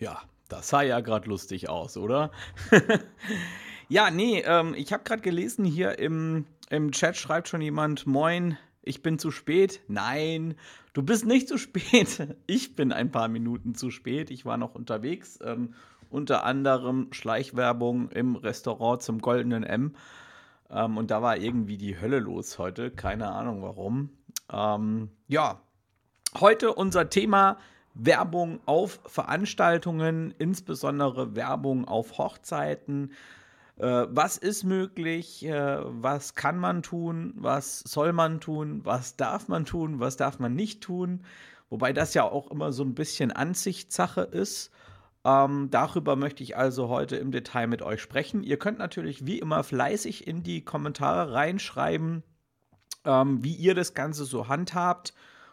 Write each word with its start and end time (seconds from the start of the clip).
Ja, 0.00 0.22
das 0.48 0.70
sah 0.70 0.80
ja 0.80 1.00
gerade 1.00 1.28
lustig 1.28 1.68
aus, 1.68 1.98
oder? 1.98 2.30
ja, 3.90 4.10
nee, 4.10 4.42
ähm, 4.46 4.74
ich 4.74 4.94
habe 4.94 5.04
gerade 5.04 5.20
gelesen, 5.20 5.66
hier 5.66 5.98
im, 5.98 6.46
im 6.70 6.90
Chat 6.90 7.18
schreibt 7.18 7.48
schon 7.48 7.60
jemand, 7.60 8.06
moin, 8.06 8.56
ich 8.82 9.02
bin 9.02 9.18
zu 9.18 9.30
spät. 9.30 9.82
Nein, 9.88 10.54
du 10.94 11.02
bist 11.02 11.26
nicht 11.26 11.48
zu 11.48 11.58
spät. 11.58 12.26
Ich 12.46 12.74
bin 12.74 12.92
ein 12.92 13.12
paar 13.12 13.28
Minuten 13.28 13.74
zu 13.74 13.90
spät. 13.90 14.30
Ich 14.30 14.46
war 14.46 14.56
noch 14.56 14.74
unterwegs. 14.74 15.38
Ähm, 15.44 15.74
unter 16.08 16.44
anderem 16.44 17.12
Schleichwerbung 17.12 18.08
im 18.08 18.36
Restaurant 18.36 19.02
zum 19.02 19.20
Goldenen 19.20 19.64
M. 19.64 19.94
Ähm, 20.70 20.96
und 20.96 21.10
da 21.10 21.20
war 21.20 21.36
irgendwie 21.36 21.76
die 21.76 22.00
Hölle 22.00 22.20
los 22.20 22.58
heute. 22.58 22.90
Keine 22.90 23.30
Ahnung 23.30 23.60
warum. 23.60 24.08
Ähm, 24.50 25.10
ja, 25.28 25.60
heute 26.40 26.72
unser 26.72 27.10
Thema 27.10 27.58
Werbung 27.94 28.60
auf 28.66 29.00
Veranstaltungen, 29.06 30.34
insbesondere 30.38 31.34
Werbung 31.34 31.86
auf 31.86 32.18
Hochzeiten. 32.18 33.12
Äh, 33.76 34.06
was 34.10 34.36
ist 34.36 34.64
möglich? 34.64 35.44
Äh, 35.44 35.78
was 35.84 36.34
kann 36.34 36.58
man 36.58 36.82
tun? 36.82 37.34
Was 37.36 37.80
soll 37.80 38.12
man 38.12 38.40
tun? 38.40 38.80
Was 38.84 39.16
darf 39.16 39.48
man 39.48 39.64
tun? 39.64 40.00
Was 40.00 40.16
darf 40.16 40.38
man 40.38 40.54
nicht 40.54 40.82
tun? 40.82 41.24
Wobei 41.68 41.92
das 41.92 42.14
ja 42.14 42.24
auch 42.24 42.50
immer 42.50 42.72
so 42.72 42.82
ein 42.84 42.94
bisschen 42.94 43.32
Ansichtssache 43.32 44.22
ist. 44.22 44.70
Ähm, 45.24 45.68
darüber 45.70 46.16
möchte 46.16 46.42
ich 46.42 46.56
also 46.56 46.88
heute 46.88 47.16
im 47.16 47.30
Detail 47.30 47.66
mit 47.66 47.82
euch 47.82 48.00
sprechen. 48.00 48.42
Ihr 48.42 48.58
könnt 48.58 48.78
natürlich 48.78 49.26
wie 49.26 49.38
immer 49.38 49.62
fleißig 49.62 50.26
in 50.26 50.42
die 50.42 50.64
Kommentare 50.64 51.32
reinschreiben, 51.32 52.22
ähm, 53.04 53.44
wie 53.44 53.54
ihr 53.54 53.74
das 53.74 53.94
Ganze 53.94 54.24
so 54.24 54.48
handhabt 54.48 55.12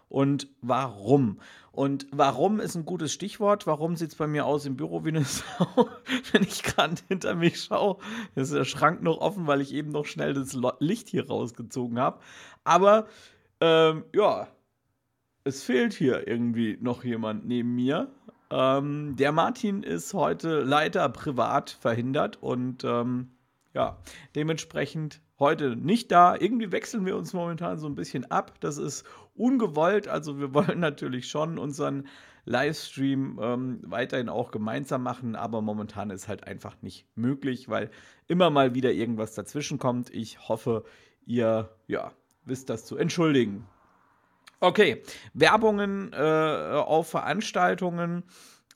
und 0.09 0.47
warum. 0.61 1.39
Und 1.71 2.07
warum 2.11 2.59
ist 2.59 2.75
ein 2.75 2.85
gutes 2.85 3.13
Stichwort. 3.13 3.67
Warum 3.67 3.95
sieht 3.95 4.09
es 4.09 4.15
bei 4.15 4.25
mir 4.25 4.45
aus 4.45 4.65
im 4.65 4.77
Büro 4.77 5.05
wie 5.05 5.09
eine 5.09 5.23
Sau? 5.25 5.89
Wenn 6.31 6.43
ich 6.43 6.63
gerade 6.63 6.95
hinter 7.07 7.35
mich 7.35 7.61
schaue, 7.61 7.97
ist 8.35 8.53
der 8.53 8.65
Schrank 8.65 9.03
noch 9.03 9.19
offen, 9.19 9.47
weil 9.47 9.61
ich 9.61 9.73
eben 9.73 9.91
noch 9.91 10.05
schnell 10.05 10.33
das 10.33 10.57
Licht 10.79 11.09
hier 11.09 11.27
rausgezogen 11.27 11.99
habe. 11.99 12.19
Aber 12.63 13.07
ähm, 13.61 14.05
ja, 14.13 14.47
es 15.43 15.63
fehlt 15.63 15.93
hier 15.93 16.27
irgendwie 16.27 16.77
noch 16.81 17.03
jemand 17.03 17.45
neben 17.45 17.75
mir. 17.75 18.11
Ähm, 18.49 19.15
der 19.17 19.31
Martin 19.31 19.83
ist 19.83 20.13
heute 20.13 20.61
leider 20.61 21.07
privat 21.09 21.69
verhindert 21.69 22.41
und 22.41 22.83
ähm, 22.85 23.31
ja, 23.73 23.97
dementsprechend 24.35 25.21
heute 25.39 25.75
nicht 25.75 26.11
da. 26.11 26.35
Irgendwie 26.35 26.71
wechseln 26.71 27.05
wir 27.05 27.15
uns 27.15 27.33
momentan 27.33 27.77
so 27.77 27.87
ein 27.87 27.95
bisschen 27.95 28.25
ab. 28.31 28.59
Das 28.59 28.77
ist 28.77 29.05
ungewollt. 29.37 30.07
Also 30.07 30.39
wir 30.39 30.53
wollen 30.53 30.79
natürlich 30.79 31.29
schon 31.29 31.57
unseren 31.57 32.07
Livestream 32.45 33.39
ähm, 33.41 33.79
weiterhin 33.83 34.29
auch 34.29 34.51
gemeinsam 34.51 35.03
machen, 35.03 35.35
aber 35.35 35.61
momentan 35.61 36.09
ist 36.11 36.29
halt 36.29 36.45
einfach 36.45 36.81
nicht 36.81 37.05
möglich, 37.15 37.67
weil 37.67 37.89
immer 38.27 38.49
mal 38.49 38.73
wieder 38.73 38.93
irgendwas 38.93 39.35
dazwischen 39.35 39.79
kommt. 39.79 40.09
Ich 40.11 40.47
hoffe, 40.47 40.85
ihr 41.25 41.69
ja, 41.87 42.13
wisst 42.45 42.69
das 42.69 42.85
zu 42.85 42.97
entschuldigen. 42.97 43.67
Okay, 44.59 45.03
Werbungen 45.33 46.13
äh, 46.13 46.17
auf 46.17 47.09
Veranstaltungen 47.09 48.23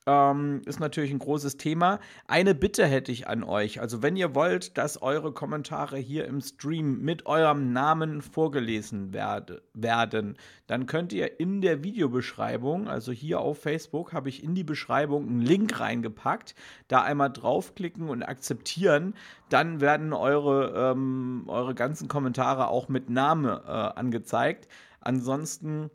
ähm, 0.08 0.62
ist 0.66 0.80
natürlich 0.80 1.12
ein 1.12 1.20
großes 1.20 1.58
Thema. 1.58 2.00
Eine 2.28 2.56
Bitte 2.56 2.86
hätte 2.88 3.12
ich 3.12 3.28
an 3.28 3.44
euch. 3.44 3.80
Also, 3.80 4.02
wenn 4.02 4.16
ihr 4.16 4.34
wollt, 4.34 4.78
dass 4.78 5.02
eure 5.02 5.32
Kommentare 5.32 5.98
hier 5.98 6.26
im 6.26 6.42
Stream 6.42 7.02
mit 7.02 7.28
eurem 7.28 7.72
Namen 7.72 8.22
vorgelesen 8.22 9.14
werd 9.14 9.62
werden, 9.74 10.38
dann 10.66 10.88
könnt 10.88 11.14
ihr 11.14 11.40
in 11.40 11.62
der 11.62 11.84
Videobeschreibung, 11.84 12.88
also 12.88 13.12
hier 13.12 13.42
auf 13.42 13.60
Facebook, 13.60 14.14
habe 14.14 14.30
ich 14.30 14.44
in 14.44 14.56
die 14.56 14.64
Beschreibung 14.64 15.28
einen 15.28 15.42
Link 15.42 15.80
reingepackt. 15.80 16.56
Da 16.88 17.04
einmal 17.04 17.32
draufklicken 17.32 18.10
und 18.10 18.24
akzeptieren. 18.24 19.14
Dann 19.50 19.82
werden 19.82 20.14
eure, 20.14 20.92
ähm, 20.92 21.44
eure 21.48 21.76
ganzen 21.76 22.08
Kommentare 22.08 22.70
auch 22.70 22.90
mit 22.90 23.10
Name 23.10 23.64
äh, 23.68 23.70
angezeigt. 23.70 24.68
Ansonsten 25.00 25.92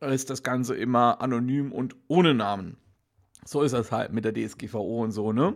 ist 0.00 0.30
das 0.30 0.42
Ganze 0.42 0.76
immer 0.76 1.20
anonym 1.20 1.72
und 1.72 1.96
ohne 2.08 2.34
Namen. 2.34 2.76
So 3.46 3.62
ist 3.62 3.72
das 3.72 3.92
halt 3.92 4.12
mit 4.12 4.24
der 4.24 4.34
DSGVO 4.34 5.02
und 5.02 5.12
so, 5.12 5.32
ne? 5.32 5.54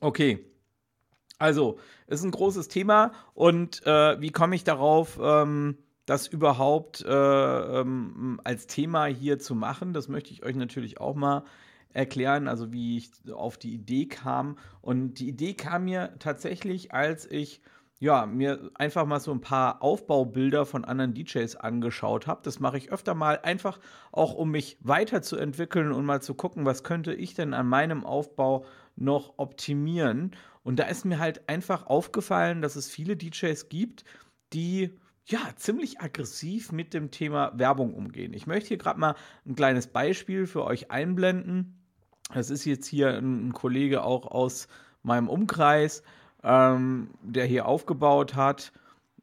Okay. 0.00 0.44
Also, 1.38 1.78
ist 2.06 2.24
ein 2.24 2.30
großes 2.30 2.68
Thema 2.68 3.12
und 3.34 3.86
äh, 3.86 4.20
wie 4.20 4.30
komme 4.30 4.56
ich 4.56 4.64
darauf, 4.64 5.18
ähm, 5.22 5.76
das 6.06 6.26
überhaupt 6.26 7.04
äh, 7.04 7.10
ähm, 7.80 8.40
als 8.42 8.66
Thema 8.66 9.04
hier 9.06 9.38
zu 9.38 9.54
machen? 9.54 9.92
Das 9.92 10.08
möchte 10.08 10.32
ich 10.32 10.44
euch 10.44 10.56
natürlich 10.56 10.98
auch 10.98 11.14
mal 11.14 11.44
erklären, 11.92 12.48
also 12.48 12.72
wie 12.72 12.96
ich 12.96 13.10
auf 13.32 13.58
die 13.58 13.74
Idee 13.74 14.06
kam. 14.06 14.58
Und 14.80 15.14
die 15.14 15.28
Idee 15.28 15.54
kam 15.54 15.84
mir 15.84 16.14
tatsächlich, 16.18 16.92
als 16.92 17.30
ich 17.30 17.60
ja, 17.98 18.26
mir 18.26 18.70
einfach 18.74 19.06
mal 19.06 19.20
so 19.20 19.32
ein 19.32 19.40
paar 19.40 19.82
Aufbaubilder 19.82 20.66
von 20.66 20.84
anderen 20.84 21.14
DJs 21.14 21.56
angeschaut 21.56 22.26
habe. 22.26 22.42
Das 22.44 22.60
mache 22.60 22.76
ich 22.76 22.92
öfter 22.92 23.14
mal, 23.14 23.40
einfach 23.42 23.80
auch 24.12 24.34
um 24.34 24.50
mich 24.50 24.76
weiterzuentwickeln 24.80 25.92
und 25.92 26.04
mal 26.04 26.20
zu 26.20 26.34
gucken, 26.34 26.66
was 26.66 26.82
könnte 26.84 27.14
ich 27.14 27.34
denn 27.34 27.54
an 27.54 27.66
meinem 27.66 28.04
Aufbau 28.04 28.66
noch 28.96 29.34
optimieren. 29.38 30.32
Und 30.62 30.78
da 30.78 30.84
ist 30.84 31.04
mir 31.04 31.18
halt 31.18 31.48
einfach 31.48 31.86
aufgefallen, 31.86 32.60
dass 32.60 32.76
es 32.76 32.90
viele 32.90 33.16
DJs 33.16 33.68
gibt, 33.68 34.04
die 34.52 34.98
ja 35.24 35.40
ziemlich 35.56 36.00
aggressiv 36.00 36.72
mit 36.72 36.94
dem 36.94 37.10
Thema 37.10 37.52
Werbung 37.56 37.94
umgehen. 37.94 38.32
Ich 38.34 38.46
möchte 38.46 38.68
hier 38.68 38.78
gerade 38.78 39.00
mal 39.00 39.14
ein 39.46 39.54
kleines 39.54 39.86
Beispiel 39.86 40.46
für 40.46 40.64
euch 40.64 40.90
einblenden. 40.90 41.82
Das 42.32 42.50
ist 42.50 42.64
jetzt 42.64 42.86
hier 42.86 43.10
ein, 43.10 43.52
Kollege 43.52 44.02
auch 44.02 44.26
aus 44.26 44.68
meinem 45.02 45.28
Umkreis 45.28 46.02
ähm, 46.42 47.10
der 47.22 47.46
hier 47.46 47.66
aufgebaut 47.66 48.34
hat, 48.34 48.72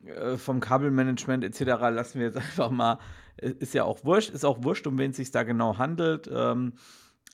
äh, 0.06 0.38
vom 0.38 0.60
Kabelmanagement 0.60 1.44
etc., 1.44 1.60
lassen 1.92 2.19
wir 2.19 2.27
jetzt 2.27 2.38
einfach 2.38 2.71
mal, 2.71 3.00
äh, 3.38 3.51
ist 3.60 3.74
ja 3.74 3.83
auch 3.83 4.04
wurscht, 4.04 4.31
ist 4.31 4.45
auch 4.45 4.63
wurscht, 4.63 4.88
um 4.88 4.98
wen 4.98 5.12
es 5.12 5.18
sich 5.18 5.31
da 5.31 5.44
genau 5.44 5.77
handelt. 5.77 6.30
Ähm, 6.31 6.74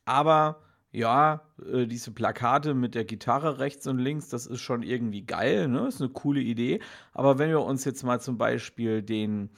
aber 0.05 0.61
ja, 0.91 1.41
äh, 1.71 1.85
diese 1.85 2.11
Plakate 2.11 2.73
mit 2.73 2.95
der 2.95 3.05
Gitarre 3.05 3.59
rechts 3.59 3.85
und 3.87 3.99
links, 3.99 4.29
das 4.29 4.47
ist 4.47 4.61
schon 4.61 4.83
irgendwie 4.83 5.21
geil, 5.23 5.67
ne? 5.67 5.87
Ist 5.87 6.01
eine 6.01 6.09
coole 6.09 6.41
Idee. 6.41 6.79
Aber 7.13 7.37
wenn 7.37 7.49
wir 7.49 7.61
uns 7.61 7.85
jetzt 7.85 8.03
mal 8.03 8.19
zum 8.19 8.37
Beispiel 8.37 9.03
den, 9.03 9.49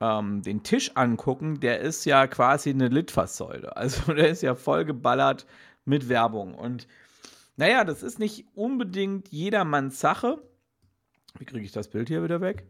ähm, 0.00 0.42
den 0.42 0.62
Tisch 0.62 0.92
angucken, 0.94 1.60
der 1.60 1.80
ist 1.80 2.04
ja 2.04 2.26
quasi 2.26 2.70
eine 2.70 2.88
Litfaßsäule. 2.88 3.76
Also 3.76 4.12
der 4.12 4.28
ist 4.28 4.42
ja 4.42 4.54
voll 4.54 4.84
geballert 4.84 5.46
mit 5.86 6.08
Werbung. 6.08 6.54
Und 6.54 6.86
naja, 7.56 7.84
das 7.84 8.02
ist 8.02 8.18
nicht 8.18 8.46
unbedingt 8.54 9.28
jedermanns 9.28 10.00
Sache. 10.00 10.42
Wie 11.38 11.44
kriege 11.44 11.64
ich 11.64 11.72
das 11.72 11.88
Bild 11.88 12.08
hier 12.08 12.22
wieder 12.22 12.40
weg? 12.40 12.66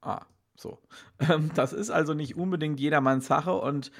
Ah, 0.00 0.26
so. 0.56 0.78
Ähm, 1.30 1.50
das 1.54 1.72
ist 1.72 1.90
also 1.90 2.14
nicht 2.14 2.36
unbedingt 2.36 2.80
jedermanns 2.80 3.26
Sache 3.26 3.54
und 3.54 3.90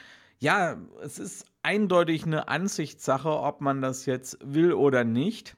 ja, 0.40 0.76
es 1.02 1.18
ist 1.18 1.46
eindeutig 1.62 2.26
eine 2.26 2.48
Ansichtssache, 2.48 3.30
ob 3.30 3.60
man 3.60 3.80
das 3.80 4.04
jetzt 4.04 4.38
will 4.42 4.72
oder 4.72 5.04
nicht. 5.04 5.56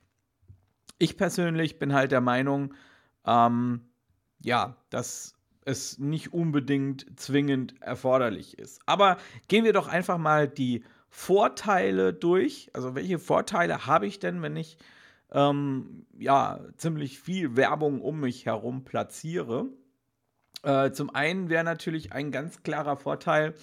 Ich 0.99 1.17
persönlich 1.17 1.79
bin 1.79 1.93
halt 1.93 2.13
der 2.13 2.21
Meinung, 2.21 2.75
ähm, 3.25 3.89
ja, 4.41 4.77
dass 4.91 5.35
es 5.65 5.99
nicht 5.99 6.33
unbedingt 6.33 7.19
zwingend 7.19 7.81
erforderlich 7.83 8.59
ist. 8.59 8.81
Aber 8.87 9.17
gehen 9.49 9.65
wir 9.65 9.73
doch 9.73 9.89
einfach 9.89 10.19
mal 10.19 10.47
die 10.47 10.85
Vorteile 11.19 12.13
durch. 12.13 12.69
Also 12.75 12.95
welche 12.95 13.19
Vorteile 13.19 13.87
habe 13.87 14.07
ich 14.07 14.19
denn, 14.19 14.43
wenn 14.43 14.55
ich 14.55 14.77
ähm, 15.33 16.05
ja 16.19 16.61
ziemlich 16.77 17.19
viel 17.19 17.57
Werbung 17.57 18.03
um 18.03 18.21
mich 18.21 18.45
herum 18.45 18.85
platziere? 18.85 19.67
Äh, 20.63 20.91
zum 20.91 21.09
einen 21.09 21.49
wäre 21.49 21.65
natürlich 21.65 22.13
ein 22.13 22.33
ganz 22.33 22.63
klarer 22.63 22.99
Vorteil, 22.99 23.55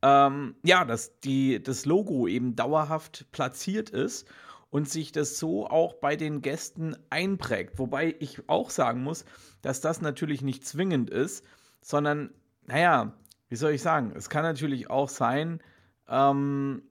ähm, 0.00 0.56
ja, 0.64 0.86
dass 0.86 1.20
die, 1.20 1.62
das 1.62 1.84
Logo 1.84 2.26
eben 2.26 2.56
dauerhaft 2.56 3.30
platziert 3.30 3.90
ist 3.90 4.26
und 4.70 4.88
sich 4.88 5.12
das 5.12 5.38
so 5.38 5.66
auch 5.66 5.94
bei 5.94 6.16
den 6.16 6.40
Gästen 6.40 6.96
einprägt. 7.10 7.78
Wobei 7.78 8.16
ich 8.20 8.48
auch 8.48 8.70
sagen 8.70 9.02
muss, 9.02 9.26
dass 9.60 9.82
das 9.82 10.00
natürlich 10.00 10.40
nicht 10.40 10.66
zwingend 10.66 11.10
ist, 11.10 11.44
sondern, 11.82 12.30
naja, 12.64 13.12
wie 13.50 13.56
soll 13.56 13.72
ich 13.72 13.82
sagen, 13.82 14.14
es 14.16 14.30
kann 14.30 14.44
natürlich 14.44 14.88
auch 14.88 15.10
sein, 15.10 15.60
ähm, 16.08 16.82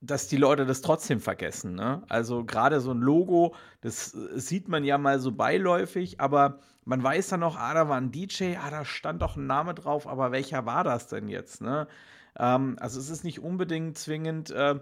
dass 0.00 0.28
die 0.28 0.36
Leute 0.36 0.64
das 0.64 0.80
trotzdem 0.80 1.20
vergessen. 1.20 1.74
Ne? 1.74 2.02
Also 2.08 2.44
gerade 2.44 2.80
so 2.80 2.92
ein 2.92 3.00
Logo, 3.00 3.54
das 3.80 4.10
sieht 4.10 4.68
man 4.68 4.84
ja 4.84 4.96
mal 4.96 5.18
so 5.18 5.32
beiläufig, 5.32 6.20
aber 6.20 6.60
man 6.84 7.02
weiß 7.02 7.28
dann 7.28 7.40
noch, 7.40 7.56
ah, 7.56 7.74
da 7.74 7.88
war 7.88 7.96
ein 7.96 8.12
DJ, 8.12 8.56
ah, 8.56 8.70
da 8.70 8.84
stand 8.84 9.22
doch 9.22 9.36
ein 9.36 9.46
Name 9.46 9.74
drauf, 9.74 10.06
aber 10.06 10.30
welcher 10.32 10.66
war 10.66 10.84
das 10.84 11.08
denn 11.08 11.28
jetzt? 11.28 11.60
Ne? 11.60 11.88
Ähm, 12.38 12.76
also 12.80 13.00
es 13.00 13.10
ist 13.10 13.24
nicht 13.24 13.40
unbedingt 13.40 13.98
zwingend, 13.98 14.50
äh, 14.50 14.76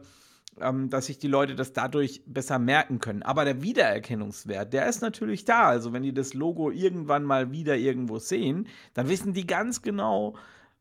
ähm, 0.60 0.90
dass 0.90 1.06
sich 1.06 1.18
die 1.18 1.28
Leute 1.28 1.54
das 1.54 1.72
dadurch 1.72 2.22
besser 2.26 2.58
merken 2.58 2.98
können. 2.98 3.22
Aber 3.22 3.44
der 3.44 3.62
Wiedererkennungswert, 3.62 4.72
der 4.72 4.86
ist 4.86 5.00
natürlich 5.00 5.44
da. 5.44 5.68
Also 5.68 5.92
wenn 5.92 6.02
die 6.02 6.14
das 6.14 6.34
Logo 6.34 6.70
irgendwann 6.70 7.24
mal 7.24 7.52
wieder 7.52 7.76
irgendwo 7.76 8.18
sehen, 8.18 8.68
dann 8.94 9.08
wissen 9.08 9.32
die 9.32 9.46
ganz 9.46 9.82
genau, 9.82 10.36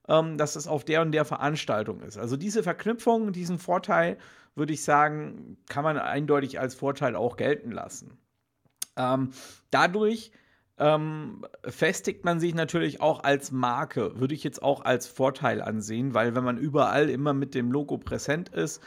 ähm, 0.07 0.38
dass 0.38 0.56
es 0.56 0.68
auf 0.68 0.84
der 0.84 1.02
und 1.02 1.12
der 1.12 1.25
Veranstaltung 1.25 2.02
ist. 2.02 2.18
Also 2.18 2.38
diese 2.38 2.63
Verknüpfung, 2.63 3.31
diesen 3.31 3.60
Vorteil, 3.60 4.18
würde 4.56 4.74
ich 4.74 4.84
sagen, 4.84 5.57
kann 5.68 5.84
man 5.84 5.98
eindeutig 5.98 6.60
als 6.60 6.75
Vorteil 6.75 7.16
auch 7.16 7.38
gelten 7.38 7.72
lassen. 7.72 8.18
Ähm, 8.98 9.31
dadurch 9.72 10.31
ähm, 10.78 11.46
festigt 11.63 12.25
man 12.25 12.40
sich 12.40 12.54
natürlich 12.54 13.02
auch 13.02 13.24
als 13.24 13.52
Marke, 13.52 14.19
würde 14.19 14.34
ich 14.34 14.44
jetzt 14.44 14.62
auch 14.62 14.84
als 14.84 15.07
Vorteil 15.07 15.62
ansehen, 15.62 16.13
weil 16.13 16.36
wenn 16.36 16.44
man 16.44 16.57
überall 16.57 17.10
immer 17.10 17.34
mit 17.34 17.56
dem 17.56 17.72
Logo 17.72 17.98
präsent 17.98 18.50
ist, 18.50 18.81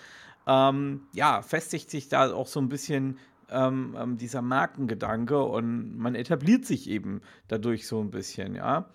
ähm, 0.46 1.02
ja, 1.12 1.42
festigt 1.42 1.90
sich 1.90 2.08
da 2.08 2.32
auch 2.32 2.46
so 2.46 2.60
ein 2.60 2.68
bisschen 2.68 3.18
ähm, 3.50 3.96
ähm, 3.98 4.16
dieser 4.16 4.42
Markengedanke 4.42 5.42
und 5.42 5.96
man 5.96 6.14
etabliert 6.14 6.66
sich 6.66 6.88
eben 6.88 7.20
dadurch 7.48 7.86
so 7.86 8.00
ein 8.00 8.10
bisschen, 8.10 8.54
ja. 8.54 8.90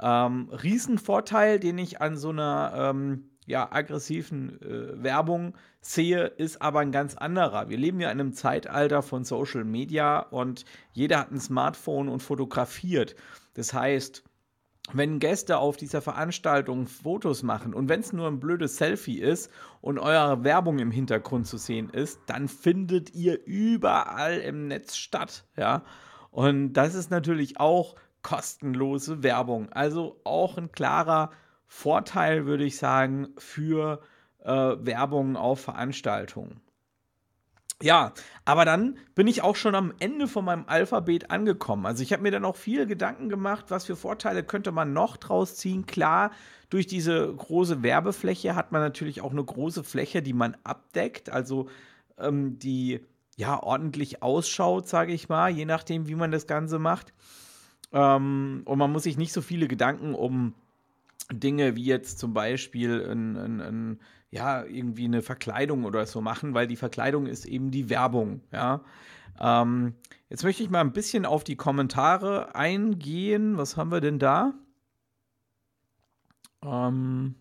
Ähm, 0.00 0.48
Riesenvorteil, 0.50 1.58
den 1.58 1.78
ich 1.78 2.00
an 2.00 2.16
so 2.16 2.30
einer 2.30 2.72
ähm, 2.76 3.30
ja, 3.46 3.70
aggressiven 3.70 4.60
äh, 4.60 5.02
Werbung 5.02 5.54
sehe, 5.80 6.26
ist 6.26 6.60
aber 6.60 6.80
ein 6.80 6.92
ganz 6.92 7.14
anderer. 7.16 7.68
Wir 7.68 7.78
leben 7.78 8.00
ja 8.00 8.10
in 8.10 8.20
einem 8.20 8.32
Zeitalter 8.32 9.02
von 9.02 9.24
Social 9.24 9.64
Media 9.64 10.18
und 10.18 10.64
jeder 10.92 11.20
hat 11.20 11.30
ein 11.30 11.40
Smartphone 11.40 12.08
und 12.08 12.22
fotografiert. 12.22 13.14
Das 13.54 13.72
heißt, 13.72 14.24
wenn 14.92 15.18
Gäste 15.18 15.58
auf 15.58 15.76
dieser 15.76 16.00
Veranstaltung 16.00 16.86
Fotos 16.86 17.42
machen 17.42 17.74
und 17.74 17.88
wenn 17.88 18.00
es 18.00 18.12
nur 18.12 18.28
ein 18.28 18.40
blödes 18.40 18.76
Selfie 18.76 19.20
ist 19.20 19.50
und 19.80 19.98
eure 19.98 20.44
Werbung 20.44 20.78
im 20.78 20.90
Hintergrund 20.90 21.46
zu 21.46 21.56
sehen 21.56 21.90
ist, 21.90 22.20
dann 22.26 22.48
findet 22.48 23.14
ihr 23.14 23.44
überall 23.46 24.38
im 24.38 24.68
Netz 24.68 24.96
statt, 24.96 25.44
ja. 25.56 25.82
Und 26.30 26.74
das 26.74 26.94
ist 26.94 27.10
natürlich 27.10 27.58
auch 27.58 27.96
kostenlose 28.26 29.22
Werbung. 29.22 29.72
Also 29.72 30.20
auch 30.24 30.58
ein 30.58 30.72
klarer 30.72 31.30
Vorteil, 31.68 32.44
würde 32.44 32.64
ich 32.64 32.76
sagen, 32.76 33.28
für 33.38 34.00
äh, 34.42 34.50
Werbung 34.50 35.36
auf 35.36 35.60
Veranstaltungen. 35.60 36.60
Ja, 37.80 38.14
aber 38.44 38.64
dann 38.64 38.98
bin 39.14 39.28
ich 39.28 39.42
auch 39.42 39.54
schon 39.54 39.76
am 39.76 39.94
Ende 40.00 40.26
von 40.26 40.44
meinem 40.44 40.64
Alphabet 40.66 41.30
angekommen. 41.30 41.86
Also 41.86 42.02
ich 42.02 42.12
habe 42.12 42.24
mir 42.24 42.32
dann 42.32 42.44
auch 42.44 42.56
viel 42.56 42.86
Gedanken 42.86 43.28
gemacht, 43.28 43.66
was 43.68 43.84
für 43.84 43.94
Vorteile 43.94 44.42
könnte 44.42 44.72
man 44.72 44.92
noch 44.92 45.16
draus 45.18 45.54
ziehen. 45.54 45.86
Klar, 45.86 46.32
durch 46.68 46.88
diese 46.88 47.32
große 47.32 47.84
Werbefläche 47.84 48.56
hat 48.56 48.72
man 48.72 48.80
natürlich 48.80 49.20
auch 49.20 49.30
eine 49.30 49.44
große 49.44 49.84
Fläche, 49.84 50.20
die 50.20 50.32
man 50.32 50.56
abdeckt, 50.64 51.30
also 51.30 51.68
ähm, 52.18 52.58
die 52.58 53.04
ja 53.36 53.62
ordentlich 53.62 54.20
ausschaut, 54.24 54.88
sage 54.88 55.12
ich 55.12 55.28
mal, 55.28 55.48
je 55.48 55.64
nachdem, 55.64 56.08
wie 56.08 56.16
man 56.16 56.32
das 56.32 56.48
Ganze 56.48 56.80
macht. 56.80 57.12
Ähm, 57.92 58.62
und 58.64 58.78
man 58.78 58.92
muss 58.92 59.04
sich 59.04 59.16
nicht 59.16 59.32
so 59.32 59.40
viele 59.40 59.68
Gedanken 59.68 60.14
um 60.14 60.54
Dinge 61.32 61.76
wie 61.76 61.84
jetzt 61.84 62.18
zum 62.18 62.34
Beispiel 62.34 63.04
ein, 63.10 63.36
ein, 63.36 63.60
ein, 63.60 64.00
ja, 64.30 64.64
irgendwie 64.64 65.04
eine 65.04 65.22
Verkleidung 65.22 65.84
oder 65.84 66.06
so 66.06 66.20
machen, 66.20 66.54
weil 66.54 66.66
die 66.66 66.76
Verkleidung 66.76 67.26
ist 67.26 67.46
eben 67.46 67.70
die 67.70 67.90
Werbung, 67.90 68.42
ja. 68.52 68.82
Ähm, 69.38 69.94
jetzt 70.30 70.44
möchte 70.44 70.62
ich 70.62 70.70
mal 70.70 70.80
ein 70.80 70.92
bisschen 70.92 71.26
auf 71.26 71.44
die 71.44 71.56
Kommentare 71.56 72.54
eingehen. 72.54 73.58
Was 73.58 73.76
haben 73.76 73.90
wir 73.90 74.00
denn 74.00 74.18
da? 74.18 74.54
Ähm, 76.64 77.34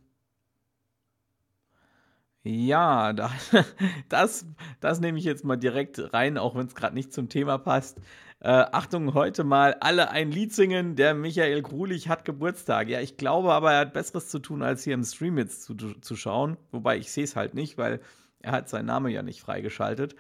ja, 2.44 3.14
da, 3.14 3.32
das, 4.10 4.46
das 4.80 5.00
nehme 5.00 5.18
ich 5.18 5.24
jetzt 5.26 5.46
mal 5.46 5.56
direkt 5.56 6.14
rein, 6.14 6.38
auch 6.38 6.56
wenn 6.56 6.68
es 6.68 6.76
gerade 6.76 6.94
nicht 6.96 7.12
zum 7.14 7.30
Thema 7.30 7.58
passt. 7.58 8.00
Äh, 8.40 8.50
Achtung, 8.50 9.14
heute 9.14 9.44
mal 9.44 9.76
alle 9.80 10.10
ein 10.12 10.32
Lied 10.32 10.54
singen. 10.54 10.96
Der 10.96 11.14
Michael 11.14 11.62
Grulich 11.62 12.10
hat 12.10 12.26
Geburtstag. 12.26 12.90
Ja, 12.90 13.02
ich 13.02 13.18
glaube 13.18 13.54
aber, 13.54 13.74
er 13.74 13.80
hat 13.80 13.94
Besseres 13.94 14.30
zu 14.30 14.40
tun, 14.40 14.62
als 14.62 14.84
hier 14.84 14.94
im 14.94 15.04
Stream 15.04 15.38
jetzt 15.38 15.64
zu, 15.64 15.76
zu 15.76 16.16
schauen. 16.16 16.58
Wobei 16.72 16.98
ich 16.98 17.12
sehe 17.12 17.24
es 17.24 17.36
halt 17.36 17.54
nicht, 17.54 17.78
weil 17.78 18.02
er 18.40 18.52
hat 18.52 18.70
seinen 18.70 18.86
Namen 18.86 19.12
ja 19.12 19.24
nicht 19.24 19.42
freigeschaltet. 19.42 20.16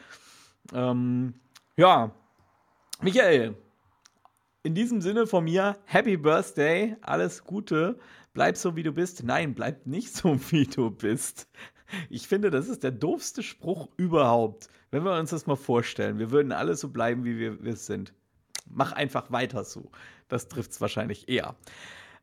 Ähm, 0.74 1.36
ja, 1.78 2.12
Michael, 3.02 3.56
in 4.64 4.74
diesem 4.74 5.02
Sinne 5.02 5.28
von 5.28 5.44
mir, 5.44 5.78
Happy 5.86 6.18
Birthday, 6.18 6.96
alles 7.02 7.44
Gute. 7.44 8.00
Bleib 8.34 8.58
so, 8.58 8.76
wie 8.76 8.84
du 8.84 8.92
bist. 8.92 9.24
Nein, 9.24 9.54
bleib 9.54 9.86
nicht 9.86 10.16
so, 10.16 10.40
wie 10.52 10.66
du 10.66 10.90
bist. 10.90 11.48
Ich 12.10 12.28
finde, 12.28 12.52
das 12.52 12.68
ist 12.68 12.84
der 12.84 12.92
doofste 12.92 13.44
Spruch 13.44 13.90
überhaupt. 13.98 14.70
Wenn 14.92 15.04
wir 15.04 15.14
uns 15.18 15.32
das 15.32 15.48
mal 15.48 15.56
vorstellen, 15.56 16.20
wir 16.20 16.32
würden 16.32 16.52
alle 16.52 16.76
so 16.76 16.90
bleiben, 16.90 17.24
wie 17.26 17.38
wir, 17.38 17.64
wir 17.64 17.76
sind. 17.76 18.14
Mach 18.70 18.92
einfach 18.94 19.32
weiter 19.32 19.64
so. 19.64 19.92
Das 20.28 20.48
trifft 20.48 20.72
es 20.72 20.82
wahrscheinlich 20.82 21.30
eher. 21.30 21.56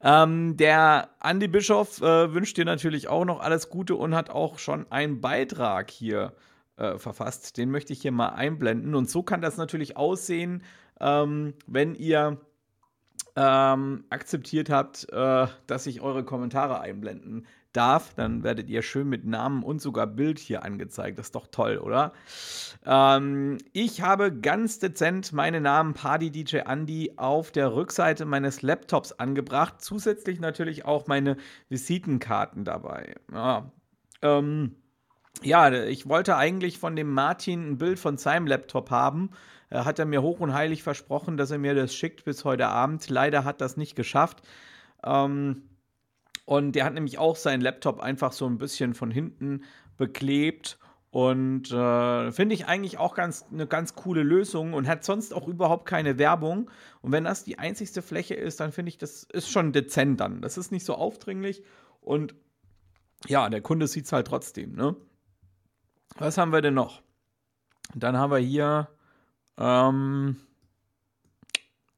Ähm, 0.01 0.57
der 0.57 1.11
Andy 1.23 1.47
Bischof 1.47 2.01
äh, 2.01 2.35
wünscht 2.35 2.57
dir 2.57 2.65
natürlich 2.65 3.09
auch 3.09 3.25
noch 3.25 3.41
alles 3.41 3.71
Gute 3.71 3.95
und 3.95 4.15
hat 4.15 4.31
auch 4.31 4.59
schon 4.59 4.91
einen 4.91 5.21
Beitrag 5.21 5.91
hier 5.91 6.35
äh, 6.77 6.99
verfasst. 6.99 7.57
Den 7.57 7.71
möchte 7.71 7.93
ich 7.93 8.03
hier 8.03 8.13
mal 8.13 8.31
einblenden. 8.31 8.95
Und 8.95 9.09
so 9.09 9.23
kann 9.23 9.41
das 9.41 9.57
natürlich 9.57 9.97
aussehen, 9.97 10.63
ähm, 11.01 11.55
wenn 11.67 11.95
ihr 11.95 12.41
ähm, 13.37 14.05
akzeptiert 14.11 14.71
habt, 14.71 15.11
äh, 15.13 15.47
dass 15.67 15.87
ich 15.87 16.01
eure 16.01 16.25
Kommentare 16.25 16.81
einblenden 16.81 17.47
darf, 17.73 18.15
dann 18.15 18.43
werdet 18.43 18.69
ihr 18.69 18.83
schön 18.83 19.09
mit 19.09 19.25
Namen 19.25 19.63
und 19.63 19.81
sogar 19.81 20.07
Bild 20.07 20.39
hier 20.39 20.63
angezeigt. 20.63 21.19
Das 21.19 21.27
ist 21.27 21.35
doch 21.35 21.47
toll, 21.47 21.79
oder? 21.79 22.13
Ähm, 22.85 23.59
ich 23.73 24.03
habe 24.03 24.33
ganz 24.33 24.79
dezent 24.79 25.33
meine 25.33 25.61
Namen 25.61 25.95
Party 25.95 26.31
DJ 26.31 26.59
Andy 26.67 27.13
auf 27.17 27.51
der 27.51 27.75
Rückseite 27.75 28.25
meines 28.25 28.63
Laptops 28.63 29.13
angebracht. 29.13 29.77
Zusätzlich 29.79 30.41
natürlich 30.41 30.85
auch 30.85 31.07
meine 31.07 31.37
Visitenkarten 31.69 32.65
dabei. 32.65 33.15
Ja, 33.33 33.71
ähm, 34.23 34.77
ja 35.43 35.73
ich 35.73 36.09
wollte 36.09 36.37
eigentlich 36.37 36.79
von 36.79 36.97
dem 36.97 37.13
Martin 37.13 37.73
ein 37.73 37.79
Bild 37.79 37.99
von 37.99 38.19
seinem 38.19 38.47
Laptop 38.47 38.91
haben 38.91 39.31
hat 39.75 39.99
er 39.99 40.05
mir 40.05 40.23
hoch 40.23 40.41
und 40.41 40.53
heilig 40.53 40.83
versprochen, 40.83 41.37
dass 41.37 41.51
er 41.51 41.59
mir 41.59 41.75
das 41.75 41.95
schickt 41.95 42.25
bis 42.25 42.45
heute 42.45 42.69
Abend. 42.69 43.09
Leider 43.09 43.45
hat 43.45 43.61
das 43.61 43.77
nicht 43.77 43.97
geschafft. 43.97 44.43
Ähm, 45.05 45.63
und 46.53 46.73
der 46.73 46.85
hat 46.85 46.93
nämlich 46.93 47.17
auch 47.17 47.37
seinen 47.37 47.63
Laptop 47.63 47.99
einfach 47.99 48.33
so 48.33 48.45
ein 48.45 48.59
bisschen 48.59 48.93
von 48.93 49.11
hinten 49.11 49.65
beklebt. 49.97 50.79
Und 51.11 51.73
äh, 51.73 52.31
finde 52.31 52.55
ich 52.55 52.67
eigentlich 52.67 52.99
auch 52.99 53.15
ganz, 53.15 53.47
eine 53.51 53.67
ganz 53.67 53.95
coole 53.95 54.23
Lösung 54.23 54.75
und 54.75 54.87
hat 54.87 55.03
sonst 55.03 55.33
auch 55.33 55.49
überhaupt 55.49 55.87
keine 55.87 56.19
Werbung. 56.19 56.71
Und 57.01 57.11
wenn 57.11 57.25
das 57.25 57.45
die 57.45 57.59
einzigste 57.59 58.03
Fläche 58.03 58.35
ist, 58.35 58.61
dann 58.61 58.71
finde 58.71 58.91
ich, 58.91 58.99
das 58.99 59.23
ist 59.23 59.49
schon 59.49 59.73
dezent 59.73 60.21
dann. 60.21 60.43
Das 60.43 60.59
ist 60.59 60.73
nicht 60.73 60.85
so 60.85 60.95
aufdringlich. 60.95 61.65
Und 62.03 62.35
ja, 63.29 63.49
der 63.49 63.63
Kunde 63.63 63.87
sieht 63.87 64.05
es 64.05 64.13
halt 64.13 64.27
trotzdem. 64.27 64.75
Ne? 64.75 64.95
Was 66.19 66.37
haben 66.37 66.53
wir 66.53 66.61
denn 66.61 66.75
noch? 66.75 67.01
Dann 67.95 68.19
haben 68.19 68.31
wir 68.31 68.41
hier 68.41 68.91
ähm, 69.57 70.37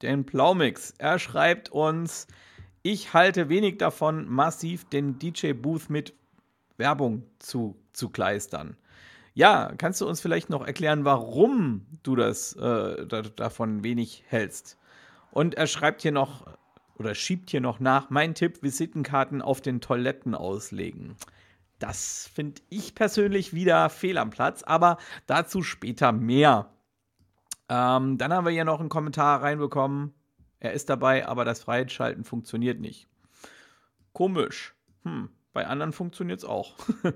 den 0.00 0.25
Plaumix. 0.25 0.94
Er 0.96 1.18
schreibt 1.18 1.70
uns, 1.73 2.28
ich 2.84 3.14
halte 3.14 3.48
wenig 3.48 3.78
davon, 3.78 4.28
massiv 4.28 4.84
den 4.84 5.18
DJ-Booth 5.18 5.88
mit 5.88 6.12
Werbung 6.76 7.24
zu, 7.38 7.76
zu 7.94 8.10
kleistern. 8.10 8.76
Ja, 9.32 9.72
kannst 9.78 10.02
du 10.02 10.06
uns 10.06 10.20
vielleicht 10.20 10.50
noch 10.50 10.64
erklären, 10.64 11.04
warum 11.06 11.86
du 12.02 12.14
das 12.14 12.54
äh, 12.56 13.06
da, 13.06 13.22
davon 13.22 13.82
wenig 13.82 14.24
hältst? 14.28 14.78
Und 15.32 15.54
er 15.54 15.66
schreibt 15.66 16.02
hier 16.02 16.12
noch 16.12 16.46
oder 16.96 17.14
schiebt 17.14 17.50
hier 17.50 17.62
noch 17.62 17.80
nach, 17.80 18.10
mein 18.10 18.34
Tipp, 18.34 18.62
Visitenkarten 18.62 19.40
auf 19.40 19.62
den 19.62 19.80
Toiletten 19.80 20.34
auslegen. 20.34 21.16
Das 21.78 22.30
finde 22.34 22.60
ich 22.68 22.94
persönlich 22.94 23.54
wieder 23.54 23.88
fehl 23.88 24.18
am 24.18 24.30
Platz, 24.30 24.62
aber 24.62 24.98
dazu 25.26 25.62
später 25.62 26.12
mehr. 26.12 26.70
Ähm, 27.70 28.18
dann 28.18 28.32
haben 28.32 28.44
wir 28.44 28.52
hier 28.52 28.64
noch 28.66 28.78
einen 28.78 28.90
Kommentar 28.90 29.42
reinbekommen. 29.42 30.12
Er 30.61 30.73
ist 30.73 30.88
dabei, 30.88 31.26
aber 31.26 31.44
das 31.44 31.62
Freischalten 31.62 32.25
funktioniert 32.25 32.80
nicht. 32.80 33.08
Komisch. 34.12 34.75
Hm, 35.02 35.28
bei 35.52 35.66
anderen 35.66 35.92
funktioniert 35.92 36.38
es 36.38 36.44
auch. 36.44 36.75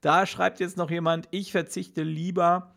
da 0.00 0.26
schreibt 0.26 0.60
jetzt 0.60 0.76
noch 0.76 0.90
jemand, 0.90 1.28
ich 1.30 1.52
verzichte 1.52 2.02
lieber. 2.02 2.74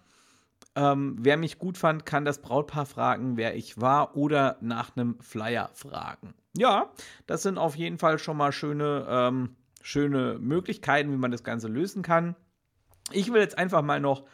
Ähm, 0.76 1.18
wer 1.20 1.38
mich 1.38 1.60
gut 1.60 1.78
fand, 1.78 2.06
kann 2.06 2.24
das 2.24 2.42
Brautpaar 2.42 2.86
fragen, 2.86 3.36
wer 3.36 3.56
ich 3.56 3.82
war 3.82 4.16
oder 4.16 4.58
nach 4.62 4.96
einem 4.96 5.20
Flyer 5.20 5.70
fragen. 5.74 6.34
Ja, 6.56 6.92
das 7.28 7.44
sind 7.44 7.58
auf 7.58 7.76
jeden 7.76 7.98
Fall 7.98 8.20
schon 8.20 8.38
mal 8.38 8.52
schöne, 8.52 9.06
ähm, 9.10 9.56
schöne 9.82 10.38
Möglichkeiten, 10.40 11.12
wie 11.12 11.18
man 11.18 11.32
das 11.32 11.44
Ganze 11.44 11.68
lösen 11.68 12.04
kann. 12.04 12.36
Ich 13.12 13.34
will 13.34 13.42
jetzt 13.42 13.58
einfach 13.58 13.82
mal 13.82 14.00
noch 14.00 14.26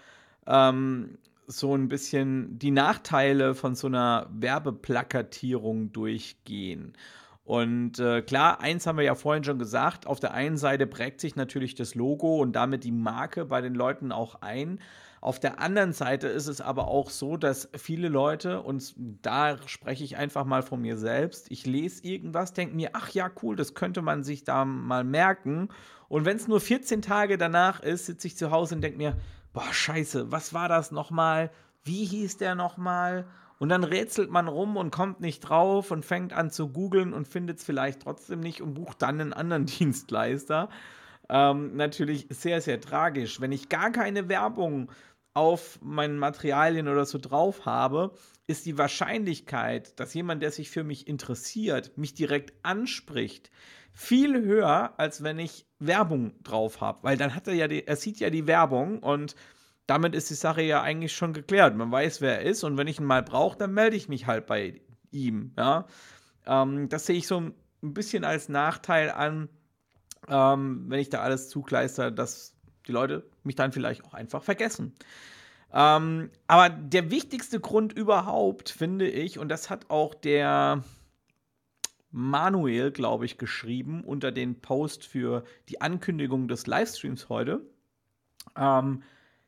ähm, 0.45 1.17
so 1.47 1.73
ein 1.73 1.87
bisschen 1.87 2.59
die 2.59 2.71
Nachteile 2.71 3.55
von 3.55 3.73
so 3.73 3.87
einer 3.87 4.27
Werbeplakatierung 4.31 5.93
durchgehen. 5.93 6.93
Und 7.45 7.99
äh, 7.99 8.21
klar, 8.21 8.59
eins 8.59 8.85
haben 8.85 8.97
wir 8.97 9.05
ja 9.05 9.15
vorhin 9.15 9.45
schon 9.45 9.57
gesagt, 9.57 10.05
auf 10.05 10.19
der 10.19 10.33
einen 10.33 10.57
Seite 10.57 10.85
prägt 10.85 11.21
sich 11.21 11.37
natürlich 11.37 11.75
das 11.75 11.95
Logo 11.95 12.41
und 12.41 12.57
damit 12.57 12.83
die 12.83 12.91
Marke 12.91 13.45
bei 13.45 13.61
den 13.61 13.73
Leuten 13.73 14.11
auch 14.11 14.41
ein. 14.41 14.79
Auf 15.21 15.39
der 15.39 15.61
anderen 15.61 15.93
Seite 15.93 16.27
ist 16.27 16.47
es 16.47 16.59
aber 16.59 16.89
auch 16.89 17.09
so, 17.09 17.37
dass 17.37 17.69
viele 17.75 18.09
Leute, 18.09 18.61
und 18.61 18.93
da 18.97 19.57
spreche 19.65 20.03
ich 20.03 20.17
einfach 20.17 20.45
mal 20.45 20.61
von 20.61 20.81
mir 20.81 20.97
selbst, 20.97 21.49
ich 21.49 21.65
lese 21.65 22.03
irgendwas, 22.03 22.51
denke 22.51 22.75
mir, 22.75 22.89
ach 22.93 23.09
ja, 23.11 23.31
cool, 23.41 23.55
das 23.55 23.73
könnte 23.73 24.01
man 24.01 24.25
sich 24.25 24.43
da 24.43 24.65
mal 24.65 25.05
merken. 25.05 25.69
Und 26.09 26.25
wenn 26.25 26.35
es 26.35 26.49
nur 26.49 26.59
14 26.59 27.01
Tage 27.01 27.37
danach 27.37 27.79
ist, 27.79 28.05
sitze 28.05 28.27
ich 28.27 28.37
zu 28.37 28.51
Hause 28.51 28.75
und 28.75 28.81
denke 28.81 28.97
mir, 28.97 29.15
boah, 29.53 29.71
scheiße, 29.71 30.31
was 30.31 30.53
war 30.53 30.69
das 30.69 30.91
nochmal? 30.91 31.51
Wie 31.83 32.05
hieß 32.05 32.37
der 32.37 32.55
nochmal? 32.55 33.25
Und 33.59 33.69
dann 33.69 33.83
rätselt 33.83 34.29
man 34.29 34.47
rum 34.47 34.77
und 34.77 34.91
kommt 34.91 35.19
nicht 35.19 35.41
drauf 35.41 35.91
und 35.91 36.05
fängt 36.05 36.33
an 36.33 36.51
zu 36.51 36.69
googeln 36.69 37.13
und 37.13 37.27
findet 37.27 37.57
es 37.57 37.63
vielleicht 37.63 38.01
trotzdem 38.01 38.39
nicht 38.39 38.61
und 38.61 38.75
bucht 38.75 39.01
dann 39.01 39.19
einen 39.19 39.33
anderen 39.33 39.65
Dienstleister. 39.67 40.69
Ähm, 41.29 41.75
natürlich 41.75 42.27
sehr, 42.29 42.61
sehr 42.61 42.79
tragisch. 42.79 43.41
Wenn 43.41 43.51
ich 43.51 43.69
gar 43.69 43.91
keine 43.91 44.29
Werbung 44.29 44.91
auf 45.37 45.79
meinen 45.83 46.17
Materialien 46.17 46.87
oder 46.87 47.05
so 47.05 47.19
drauf 47.19 47.67
habe, 47.67 48.11
ist 48.47 48.65
die 48.65 48.79
Wahrscheinlichkeit, 48.79 49.99
dass 49.99 50.15
jemand, 50.15 50.41
der 50.41 50.49
sich 50.49 50.71
für 50.71 50.83
mich 50.83 51.07
interessiert, 51.07 51.95
mich 51.95 52.15
direkt 52.15 52.53
anspricht, 52.63 53.51
viel 53.93 54.43
höher, 54.43 54.95
als 54.97 55.21
wenn 55.21 55.37
ich 55.37 55.67
Werbung 55.77 56.33
drauf 56.41 56.81
habe. 56.81 57.03
Weil 57.03 57.17
dann 57.17 57.35
hat 57.35 57.47
er 57.47 57.53
ja, 57.53 57.67
die, 57.67 57.85
er 57.85 57.97
sieht 57.97 58.19
ja 58.19 58.31
die 58.31 58.47
Werbung 58.47 59.03
und 59.03 59.35
damit 59.85 60.15
ist 60.15 60.31
die 60.31 60.35
Sache 60.35 60.63
ja 60.63 60.81
eigentlich 60.81 61.15
schon 61.15 61.33
geklärt. 61.33 61.75
Man 61.75 61.91
weiß, 61.91 62.19
wer 62.21 62.39
er 62.39 62.49
ist 62.49 62.63
und 62.63 62.77
wenn 62.77 62.87
ich 62.87 62.99
ihn 62.99 63.05
mal 63.05 63.21
brauche, 63.21 63.59
dann 63.59 63.73
melde 63.73 63.95
ich 63.95 64.09
mich 64.09 64.25
halt 64.25 64.47
bei 64.47 64.81
ihm. 65.11 65.53
Ja? 65.55 65.85
Ähm, 66.47 66.89
das 66.89 67.05
sehe 67.05 67.17
ich 67.17 67.27
so 67.27 67.37
ein 67.39 67.53
bisschen 67.93 68.23
als 68.23 68.49
Nachteil 68.49 69.11
an, 69.11 69.49
ähm, 70.27 70.85
wenn 70.87 70.99
ich 70.99 71.09
da 71.09 71.19
alles 71.19 71.47
zugleister, 71.49 72.09
dass 72.09 72.56
die 72.87 72.91
Leute 72.91 73.23
mich 73.43 73.55
dann 73.55 73.71
vielleicht 73.71 74.03
auch 74.05 74.13
einfach 74.13 74.43
vergessen. 74.43 74.93
Ähm, 75.73 76.31
aber 76.47 76.69
der 76.69 77.11
wichtigste 77.11 77.59
Grund 77.59 77.93
überhaupt, 77.93 78.69
finde 78.69 79.09
ich, 79.09 79.37
und 79.37 79.49
das 79.49 79.69
hat 79.69 79.89
auch 79.89 80.13
der 80.13 80.83
Manuel, 82.11 82.91
glaube 82.91 83.25
ich, 83.25 83.37
geschrieben 83.37 84.03
unter 84.03 84.31
den 84.31 84.61
Post 84.61 85.05
für 85.05 85.43
die 85.69 85.81
Ankündigung 85.81 86.47
des 86.47 86.67
Livestreams 86.67 87.29
heute. 87.29 87.61
Ähm, 88.55 89.03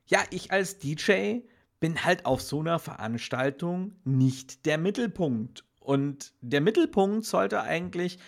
ja, 0.06 0.20
ich 0.30 0.52
als 0.52 0.78
DJ 0.78 1.40
bin 1.80 2.04
halt 2.04 2.26
auf 2.26 2.42
so 2.42 2.60
einer 2.60 2.80
Veranstaltung 2.80 3.96
nicht 4.04 4.66
der 4.66 4.78
Mittelpunkt. 4.78 5.64
Und 5.80 6.34
der 6.42 6.62
Mittelpunkt 6.62 7.26
sollte 7.26 7.62
eigentlich 7.62 8.20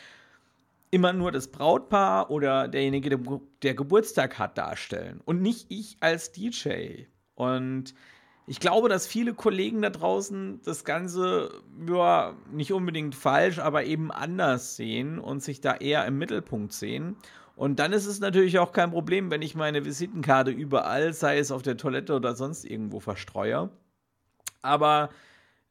immer 0.92 1.14
nur 1.14 1.32
das 1.32 1.48
Brautpaar 1.48 2.30
oder 2.30 2.68
derjenige, 2.68 3.10
der, 3.10 3.20
der 3.64 3.74
Geburtstag 3.74 4.38
hat, 4.38 4.58
darstellen 4.58 5.22
und 5.26 5.42
nicht 5.42 5.68
ich 5.70 5.98
als 6.02 6.32
DJ. 6.32 7.06
Und 7.34 7.96
ich 8.46 8.60
glaube, 8.60 8.90
dass 8.90 9.08
viele 9.08 9.34
Kollegen 9.34 9.82
da 9.82 9.90
draußen 9.90 10.62
das 10.66 10.84
Ganze 10.84 11.62
ja, 11.88 12.36
nicht 12.52 12.74
unbedingt 12.74 13.16
falsch, 13.16 13.60
aber 13.60 13.86
eben 13.86 14.12
anders 14.12 14.76
sehen 14.76 15.20
und 15.20 15.42
sich 15.42 15.62
da 15.62 15.76
eher 15.76 16.06
im 16.06 16.18
Mittelpunkt 16.18 16.74
sehen. 16.74 17.16
Und 17.56 17.80
dann 17.80 17.94
ist 17.94 18.08
es 18.08 18.20
natürlich 18.20 18.60
auch 18.60 18.74
kein 18.74 18.92
Problem, 18.92 19.32
wenn 19.32 19.42
ich 19.42 19.56
meine 19.56 19.86
Visitenkarte 19.86 20.52
überall, 20.52 21.14
sei 21.14 21.38
es 21.38 21.52
auf 21.52 21.62
der 21.62 21.78
Toilette 21.78 22.16
oder 22.16 22.36
sonst 22.36 22.66
irgendwo, 22.66 23.00
verstreue. 23.00 23.70
Aber 24.62 25.10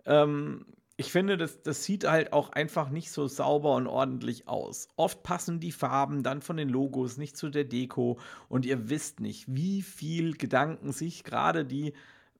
ähm, 0.07 0.65
ich 1.01 1.11
finde, 1.13 1.39
das, 1.39 1.63
das 1.63 1.83
sieht 1.83 2.07
halt 2.07 2.35
auch 2.35 2.51
einfach 2.53 2.91
nicht 2.91 3.11
so 3.11 3.27
sauber 3.27 3.75
und 3.77 3.87
ordentlich 3.87 4.49
aus. 4.49 4.87
Oft 4.97 5.23
passen 5.23 5.59
die 5.59 5.73
Farben 5.73 6.23
dann 6.23 6.43
von 6.43 6.59
den 6.59 6.69
Logos 6.69 7.17
nicht 7.17 7.39
zu 7.39 7.49
der 7.49 7.65
Deko 7.65 8.19
und 8.51 8.67
ihr 8.67 8.91
wisst 8.91 9.19
nicht, 9.19 9.47
wie 9.49 9.81
viel 9.81 10.35
Gedanken 10.37 10.93
sich 10.93 11.25
gerade 11.25 11.65
die 11.65 11.95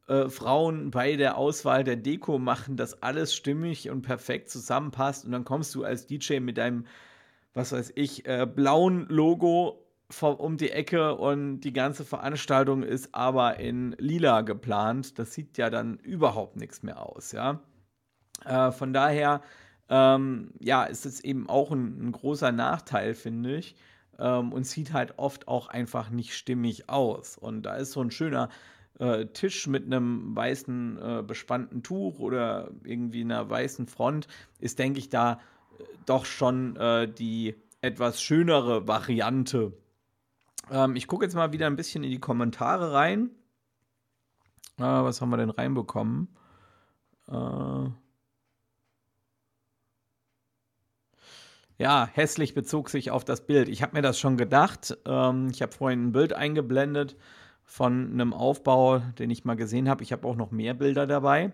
äh, 0.09 0.29
Frauen 0.29 0.91
bei 0.91 1.17
der 1.17 1.39
Auswahl 1.39 1.85
der 1.85 1.97
Deko 1.97 2.39
machen, 2.39 2.77
dass 2.77 3.03
alles 3.03 3.35
stimmig 3.35 3.89
und 3.89 4.03
perfekt 4.03 4.51
zusammenpasst 4.51 5.25
und 5.25 5.33
dann 5.33 5.47
kommst 5.47 5.75
du 5.75 5.85
als 5.85 6.07
DJ 6.07 6.41
mit 6.41 6.59
deinem, 6.59 6.85
was 7.55 7.73
weiß 7.73 7.95
ich, 7.95 8.27
äh, 8.27 8.47
blauen 8.47 9.07
Logo 9.09 9.87
um 10.21 10.59
die 10.59 10.71
Ecke 10.71 11.15
und 11.15 11.61
die 11.61 11.73
ganze 11.73 12.05
Veranstaltung 12.05 12.83
ist 12.83 13.15
aber 13.15 13.59
in 13.59 13.93
lila 13.99 14.43
geplant. 14.43 15.19
Das 15.19 15.33
sieht 15.33 15.57
ja 15.57 15.71
dann 15.71 15.97
überhaupt 16.01 16.57
nichts 16.57 16.83
mehr 16.83 17.01
aus, 17.01 17.33
ja. 17.33 17.59
Äh, 18.45 18.73
von 18.73 18.93
daher, 18.93 19.43
ähm, 19.89 20.53
ja, 20.61 20.85
ist 20.85 21.07
es 21.07 21.21
eben 21.21 21.49
auch 21.49 21.71
ein, 21.71 22.09
ein 22.09 22.13
großer 22.13 22.53
Nachteil, 22.53 23.15
finde 23.15 23.57
ich. 23.57 23.77
Ähm, 24.19 24.53
und 24.53 24.67
sieht 24.67 24.93
halt 24.93 25.19
oft 25.19 25.49
auch 25.49 25.69
einfach 25.69 26.11
nicht 26.11 26.35
stimmig 26.35 26.89
aus. 26.89 27.37
Und 27.39 27.63
da 27.63 27.77
ist 27.77 27.93
so 27.93 28.01
ein 28.01 28.11
schöner 28.11 28.49
äh, 28.99 29.27
Tisch 29.27 29.67
mit 29.67 29.87
einem 29.87 30.37
weißen 30.37 30.99
äh, 30.99 31.23
bespannten 31.23 31.83
Tuch 31.83 32.19
oder 32.19 32.71
irgendwie 32.85 33.23
einer 33.23 33.49
weißen 33.49 33.87
Front, 33.87 34.29
ist, 34.59 34.79
denke 34.79 34.99
ich, 34.99 35.09
da 35.09 35.41
äh, 35.79 35.85
doch 36.07 36.27
schon 36.27 36.77
äh, 36.77 37.11
die 37.11 37.55
etwas 37.81 38.21
schönere 38.21 38.87
Variante. 38.87 39.73
Ähm, 40.71 40.97
ich 40.97 41.07
gucke 41.07 41.25
jetzt 41.25 41.35
mal 41.35 41.53
wieder 41.53 41.67
ein 41.67 41.77
bisschen 41.77 42.05
in 42.05 42.11
die 42.11 42.21
Kommentare 42.21 42.93
rein. 42.93 43.31
Äh, 44.79 44.83
was 44.83 45.21
haben 45.21 45.31
wir 45.31 45.39
denn 45.39 45.51
reinbekommen? 45.51 46.29
Äh. 47.29 47.89
Ja, 51.81 52.11
hässlich 52.13 52.53
bezog 52.53 52.91
sich 52.91 53.11
auf 53.11 53.25
das 53.25 53.47
Bild. 53.47 53.71
Ich 53.71 53.83
habe 53.83 53.97
mir 53.97 54.03
das 54.03 54.21
schon 54.21 54.37
gedacht. 54.37 54.99
Ähm, 55.07 55.49
ich 55.51 55.63
habe 55.63 55.73
vorhin 55.73 56.09
ein 56.09 56.13
Bild 56.13 56.35
eingeblendet 56.35 57.17
von 57.65 58.13
einem 58.13 58.35
Aufbau, 58.35 58.99
den 59.19 59.31
ich 59.31 59.47
mal 59.47 59.57
gesehen 59.57 59.89
habe. 59.89 60.03
Ich 60.03 60.13
habe 60.13 60.29
auch 60.29 60.37
noch 60.37 60.51
mehr 60.51 60.75
Bilder 60.75 61.07
dabei, 61.07 61.53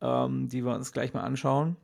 ähm, 0.00 0.46
die 0.46 0.64
wir 0.64 0.72
uns 0.72 0.92
gleich 0.92 1.14
mal 1.14 1.24
anschauen. 1.24 1.74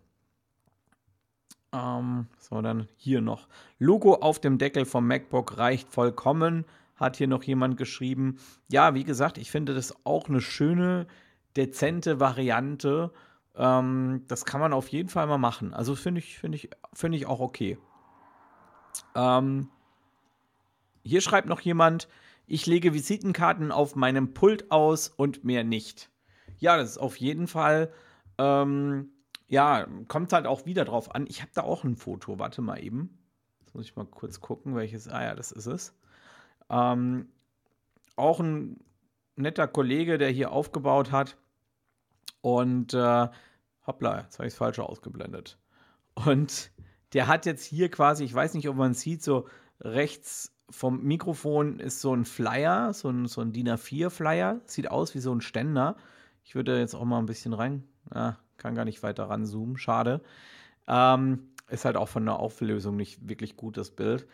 Ähm, 1.73 2.29
so, 2.39 2.63
dann 2.63 2.87
hier 2.95 3.21
noch. 3.21 3.49
Logo 3.81 4.15
auf 4.15 4.39
dem 4.39 4.59
Deckel 4.59 4.85
vom 4.85 5.09
MacBook 5.09 5.59
reicht 5.59 5.89
vollkommen, 5.89 6.65
hat 6.95 7.17
hier 7.17 7.27
noch 7.27 7.43
jemand 7.43 7.79
geschrieben. 7.79 8.39
Ja, 8.69 8.95
wie 8.95 9.03
gesagt, 9.03 9.39
ich 9.39 9.51
finde 9.51 9.75
das 9.75 9.93
auch 10.07 10.29
eine 10.29 10.41
schöne, 10.41 11.09
dezente 11.57 12.21
Variante 12.21 13.11
ähm, 13.57 14.25
das 14.29 14.45
kann 14.45 14.61
man 14.61 14.73
auf 14.73 14.89
jeden 14.89 15.09
Fall 15.09 15.27
mal 15.27 15.39
machen. 15.39 15.75
Also 15.75 15.95
finde 15.95 16.21
ich, 16.21 16.39
finde 16.39 16.57
ich, 16.57 16.71
finde 16.93 17.19
ich 17.19 17.27
auch 17.27 17.41
okay. 17.41 17.79
Ähm, 19.15 19.69
hier 21.03 21.21
schreibt 21.21 21.49
noch 21.49 21.61
jemand, 21.61 22.09
ich 22.47 22.67
lege 22.67 22.95
Visitenkarten 22.95 23.73
auf 23.73 23.97
meinem 23.97 24.35
Pult 24.35 24.71
aus 24.71 25.09
und 25.09 25.45
mehr 25.45 25.65
nicht. 25.65 26.11
Ja, 26.59 26.77
das 26.77 26.91
ist 26.91 26.99
auf 26.99 27.17
jeden 27.17 27.47
Fall, 27.47 27.93
ähm, 28.39 29.11
ja, 29.49 29.87
kommt 30.09 30.33
halt 30.33 30.47
auch 30.47 30.65
wieder 30.65 30.85
drauf 30.85 31.15
an. 31.15 31.27
Ich 31.29 31.43
habe 31.43 31.53
da 31.55 31.63
auch 31.63 31.85
ein 31.85 31.97
Foto, 31.97 32.39
warte 32.39 32.63
mal 32.63 32.83
eben. 32.83 33.19
Jetzt 33.61 33.75
muss 33.75 33.85
ich 33.85 33.97
mal 33.97 34.07
kurz 34.07 34.41
gucken, 34.41 34.75
welches, 34.75 35.09
ah 35.09 35.23
ja, 35.23 35.35
das 35.35 35.53
ist 35.53 35.67
es. 35.67 35.95
Ähm, 36.71 37.29
auch 38.17 38.41
ein 38.41 38.81
netter 39.37 39.67
Kollege, 39.67 40.19
der 40.19 40.31
hier 40.31 40.53
aufgebaut 40.53 41.11
hat. 41.11 41.37
Und 42.43 42.93
äh, 42.93 43.29
hoppla, 43.87 44.21
jetzt 44.21 44.39
habe 44.39 44.47
ich 44.47 44.53
es 44.53 44.59
falsch 44.59 44.79
ausgeblendet. 44.79 45.59
Und 46.15 46.71
der 47.15 47.27
hat 47.27 47.47
jetzt 47.47 47.65
hier 47.65 47.91
quasi, 47.91 48.25
ich 48.25 48.35
weiß 48.35 48.55
nicht, 48.55 48.69
ob 48.69 48.77
man 48.77 48.93
es 48.93 49.01
sieht, 49.01 49.23
so 49.23 49.49
rechts 49.81 50.53
vom 50.71 51.03
Mikrofon 51.03 51.79
ist 51.79 52.01
so 52.01 52.15
ein 52.15 52.25
Flyer, 52.25 52.93
so 52.95 53.11
ein, 53.11 53.27
so 53.27 53.41
ein 53.41 53.53
DIN 53.53 53.69
A4-Flyer. 53.69 54.61
Sieht 54.67 54.91
aus 54.91 55.15
wie 55.15 55.21
so 55.21 55.33
ein 55.33 55.41
Ständer. 55.41 55.97
Ich 56.45 56.55
würde 56.55 56.79
jetzt 56.79 56.95
auch 56.95 57.05
mal 57.05 57.19
ein 57.19 57.27
bisschen 57.27 57.53
rein. 57.53 57.85
Ah, 58.11 58.37
kann 58.57 58.75
gar 58.75 58.85
nicht 58.85 59.03
weiter 59.03 59.25
ranzoomen, 59.25 59.77
schade. 59.77 60.23
Ähm, 60.89 61.51
ist 61.69 61.85
halt 61.85 61.97
auch 61.97 62.09
von 62.09 62.25
der 62.25 62.39
Auflösung 62.39 62.97
nicht 62.97 63.29
wirklich 63.29 63.57
gut, 63.57 63.77
das 63.77 63.91
Bild. 63.91 64.27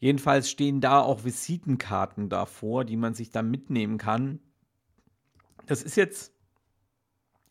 Jedenfalls 0.00 0.50
stehen 0.50 0.80
da 0.80 1.00
auch 1.00 1.24
Visitenkarten 1.24 2.28
davor, 2.28 2.84
die 2.84 2.96
man 2.96 3.14
sich 3.14 3.30
dann 3.30 3.50
mitnehmen 3.50 3.98
kann. 3.98 4.40
Das 5.66 5.82
ist 5.82 5.96
jetzt 5.96 6.33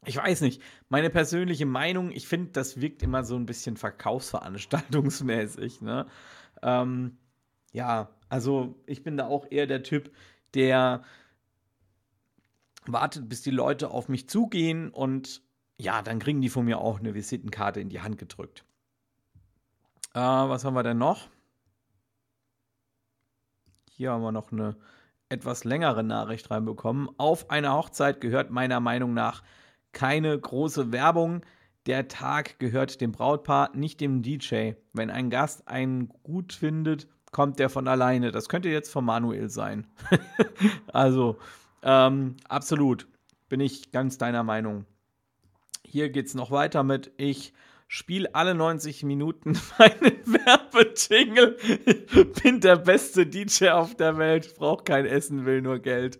ich 0.05 0.17
weiß 0.17 0.41
nicht, 0.41 0.61
meine 0.89 1.09
persönliche 1.09 1.65
Meinung, 1.65 2.11
ich 2.11 2.27
finde, 2.27 2.51
das 2.51 2.81
wirkt 2.81 3.03
immer 3.03 3.23
so 3.23 3.35
ein 3.35 3.45
bisschen 3.45 3.77
verkaufsveranstaltungsmäßig. 3.77 5.81
Ne? 5.81 6.07
Ähm, 6.61 7.17
ja, 7.71 8.09
also 8.29 8.75
ich 8.85 9.03
bin 9.03 9.17
da 9.17 9.27
auch 9.27 9.45
eher 9.49 9.67
der 9.67 9.83
Typ, 9.83 10.11
der 10.53 11.03
wartet, 12.85 13.29
bis 13.29 13.41
die 13.41 13.51
Leute 13.51 13.91
auf 13.91 14.09
mich 14.09 14.29
zugehen 14.29 14.89
und 14.89 15.41
ja, 15.77 16.01
dann 16.01 16.19
kriegen 16.19 16.41
die 16.41 16.49
von 16.49 16.65
mir 16.65 16.79
auch 16.79 16.99
eine 16.99 17.13
Visitenkarte 17.13 17.79
in 17.79 17.89
die 17.89 18.01
Hand 18.01 18.17
gedrückt. 18.17 18.65
Äh, 20.13 20.19
was 20.19 20.65
haben 20.65 20.75
wir 20.75 20.83
denn 20.83 20.97
noch? 20.97 21.29
Hier 23.89 24.11
haben 24.11 24.21
wir 24.21 24.31
noch 24.31 24.51
eine 24.51 24.75
etwas 25.29 25.63
längere 25.63 26.03
Nachricht 26.03 26.51
reinbekommen. 26.51 27.09
Auf 27.17 27.49
einer 27.49 27.73
Hochzeit 27.73 28.21
gehört 28.21 28.51
meiner 28.51 28.79
Meinung 28.79 29.13
nach 29.13 29.43
keine 29.93 30.37
große 30.37 30.91
Werbung. 30.91 31.41
Der 31.85 32.07
Tag 32.07 32.59
gehört 32.59 33.01
dem 33.01 33.11
Brautpaar, 33.11 33.71
nicht 33.75 34.01
dem 34.01 34.21
DJ. 34.21 34.73
Wenn 34.93 35.09
ein 35.09 35.29
Gast 35.29 35.67
einen 35.67 36.09
gut 36.23 36.53
findet, 36.53 37.07
kommt 37.31 37.59
der 37.59 37.69
von 37.69 37.87
alleine. 37.87 38.31
Das 38.31 38.49
könnte 38.49 38.69
jetzt 38.69 38.91
von 38.91 39.05
Manuel 39.05 39.49
sein. 39.49 39.87
also, 40.93 41.37
Ähm, 41.83 42.37
absolut. 42.47 43.07
Bin 43.49 43.59
ich 43.59 43.91
ganz 43.91 44.17
deiner 44.17 44.43
Meinung. 44.43 44.85
Hier 45.85 46.09
geht 46.09 46.27
es 46.27 46.33
noch 46.33 46.49
weiter 46.49 46.81
mit 46.81 47.11
Ich 47.17 47.53
spiele 47.87 48.33
alle 48.33 48.55
90 48.55 49.03
Minuten 49.03 49.59
meinen 49.77 50.17
Werbejingle. 50.25 51.57
Bin 52.41 52.61
der 52.61 52.77
beste 52.77 53.27
DJ 53.27 53.69
auf 53.69 53.95
der 53.95 54.17
Welt, 54.17 54.55
brauche 54.55 54.83
kein 54.83 55.05
Essen, 55.05 55.45
will 55.45 55.61
nur 55.61 55.79
Geld. 55.79 56.19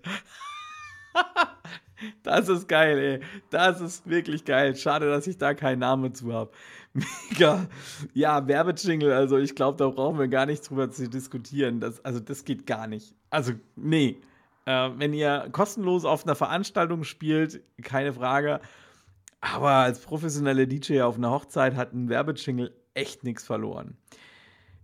Das 2.23 2.49
ist 2.49 2.67
geil, 2.67 2.97
ey. 2.97 3.19
Das 3.49 3.81
ist 3.81 4.07
wirklich 4.09 4.45
geil. 4.45 4.75
Schade, 4.75 5.09
dass 5.09 5.27
ich 5.27 5.37
da 5.37 5.53
keinen 5.53 5.79
Namen 5.79 6.13
zu 6.13 6.33
habe. 6.33 6.51
Mega. 6.93 7.67
Ja, 8.13 8.47
Werbejingle, 8.47 9.15
also 9.15 9.37
ich 9.37 9.55
glaube, 9.55 9.77
da 9.77 9.89
brauchen 9.89 10.19
wir 10.19 10.27
gar 10.27 10.45
nicht 10.45 10.69
drüber 10.69 10.91
zu 10.91 11.09
diskutieren. 11.09 11.79
Das, 11.79 12.03
also 12.05 12.19
das 12.19 12.45
geht 12.45 12.67
gar 12.67 12.87
nicht. 12.87 13.15
Also, 13.29 13.53
nee. 13.75 14.21
Äh, 14.65 14.89
wenn 14.97 15.13
ihr 15.13 15.49
kostenlos 15.51 16.05
auf 16.05 16.25
einer 16.25 16.35
Veranstaltung 16.35 17.03
spielt, 17.03 17.61
keine 17.81 18.13
Frage. 18.13 18.61
Aber 19.41 19.71
als 19.71 19.99
professioneller 19.99 20.65
DJ 20.65 21.01
auf 21.01 21.17
einer 21.17 21.31
Hochzeit 21.31 21.75
hat 21.75 21.93
ein 21.93 22.07
Werbejingle 22.07 22.71
echt 22.93 23.23
nichts 23.23 23.43
verloren. 23.43 23.97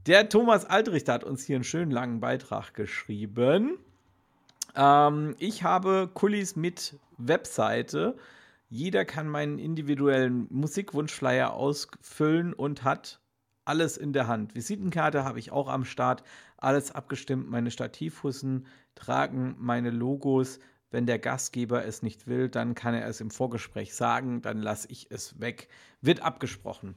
Der 0.05 0.27
Thomas 0.27 0.65
Altrichter 0.65 1.13
hat 1.13 1.23
uns 1.23 1.45
hier 1.45 1.55
einen 1.55 1.63
schönen 1.63 1.91
langen 1.91 2.19
Beitrag 2.19 2.73
geschrieben. 2.73 3.77
Ähm, 4.75 5.35
ich 5.39 5.63
habe 5.63 6.09
Kulis 6.13 6.55
mit 6.55 6.97
Webseite. 7.19 8.17
Jeder 8.69 9.05
kann 9.05 9.27
meinen 9.27 9.59
individuellen 9.59 10.47
Musikwunschflyer 10.49 11.53
ausfüllen 11.53 12.53
und 12.53 12.83
hat 12.83 13.19
alles 13.65 13.97
in 13.97 14.13
der 14.13 14.27
Hand. 14.27 14.55
Visitenkarte 14.55 15.23
habe 15.23 15.39
ich 15.39 15.51
auch 15.51 15.67
am 15.67 15.85
Start, 15.85 16.23
alles 16.57 16.91
abgestimmt. 16.91 17.49
Meine 17.49 17.71
Stativhussen 17.71 18.65
tragen 18.95 19.55
meine 19.59 19.91
Logos. 19.91 20.59
Wenn 20.91 21.05
der 21.05 21.19
Gastgeber 21.19 21.85
es 21.85 22.01
nicht 22.01 22.25
will, 22.25 22.49
dann 22.49 22.73
kann 22.73 22.95
er 22.95 23.07
es 23.07 23.21
im 23.21 23.29
Vorgespräch 23.29 23.93
sagen, 23.93 24.41
dann 24.41 24.57
lasse 24.57 24.87
ich 24.89 25.11
es 25.11 25.39
weg. 25.39 25.67
Wird 26.01 26.21
abgesprochen. 26.21 26.95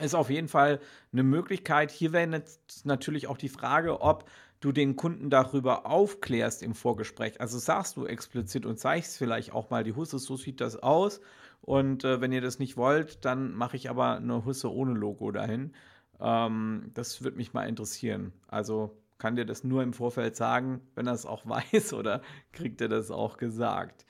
Ist 0.00 0.14
auf 0.14 0.30
jeden 0.30 0.48
Fall 0.48 0.80
eine 1.12 1.22
Möglichkeit. 1.22 1.90
Hier 1.90 2.12
wäre 2.12 2.30
jetzt 2.30 2.84
natürlich 2.84 3.28
auch 3.28 3.38
die 3.38 3.48
Frage, 3.48 4.00
ob 4.00 4.28
du 4.60 4.72
den 4.72 4.96
Kunden 4.96 5.30
darüber 5.30 5.86
aufklärst 5.86 6.62
im 6.62 6.74
Vorgespräch. 6.74 7.40
Also 7.40 7.58
sagst 7.58 7.96
du 7.96 8.06
explizit 8.06 8.66
und 8.66 8.78
zeigst 8.78 9.16
vielleicht 9.16 9.52
auch 9.52 9.70
mal 9.70 9.84
die 9.84 9.94
Husse, 9.94 10.18
so 10.18 10.36
sieht 10.36 10.60
das 10.60 10.76
aus. 10.76 11.20
Und 11.60 12.04
äh, 12.04 12.20
wenn 12.20 12.32
ihr 12.32 12.40
das 12.40 12.58
nicht 12.58 12.76
wollt, 12.76 13.24
dann 13.24 13.52
mache 13.52 13.76
ich 13.76 13.90
aber 13.90 14.16
eine 14.16 14.44
Husse 14.44 14.72
ohne 14.72 14.92
Logo 14.92 15.30
dahin. 15.30 15.72
Ähm, 16.20 16.90
das 16.94 17.22
würde 17.22 17.36
mich 17.36 17.52
mal 17.52 17.68
interessieren. 17.68 18.32
Also 18.48 18.96
kann 19.18 19.36
dir 19.36 19.46
das 19.46 19.64
nur 19.64 19.82
im 19.82 19.92
Vorfeld 19.92 20.36
sagen, 20.36 20.80
wenn 20.94 21.06
er 21.06 21.14
es 21.14 21.26
auch 21.26 21.46
weiß 21.48 21.92
oder 21.92 22.22
kriegt 22.52 22.80
er 22.80 22.88
das 22.88 23.10
auch 23.10 23.36
gesagt. 23.36 24.06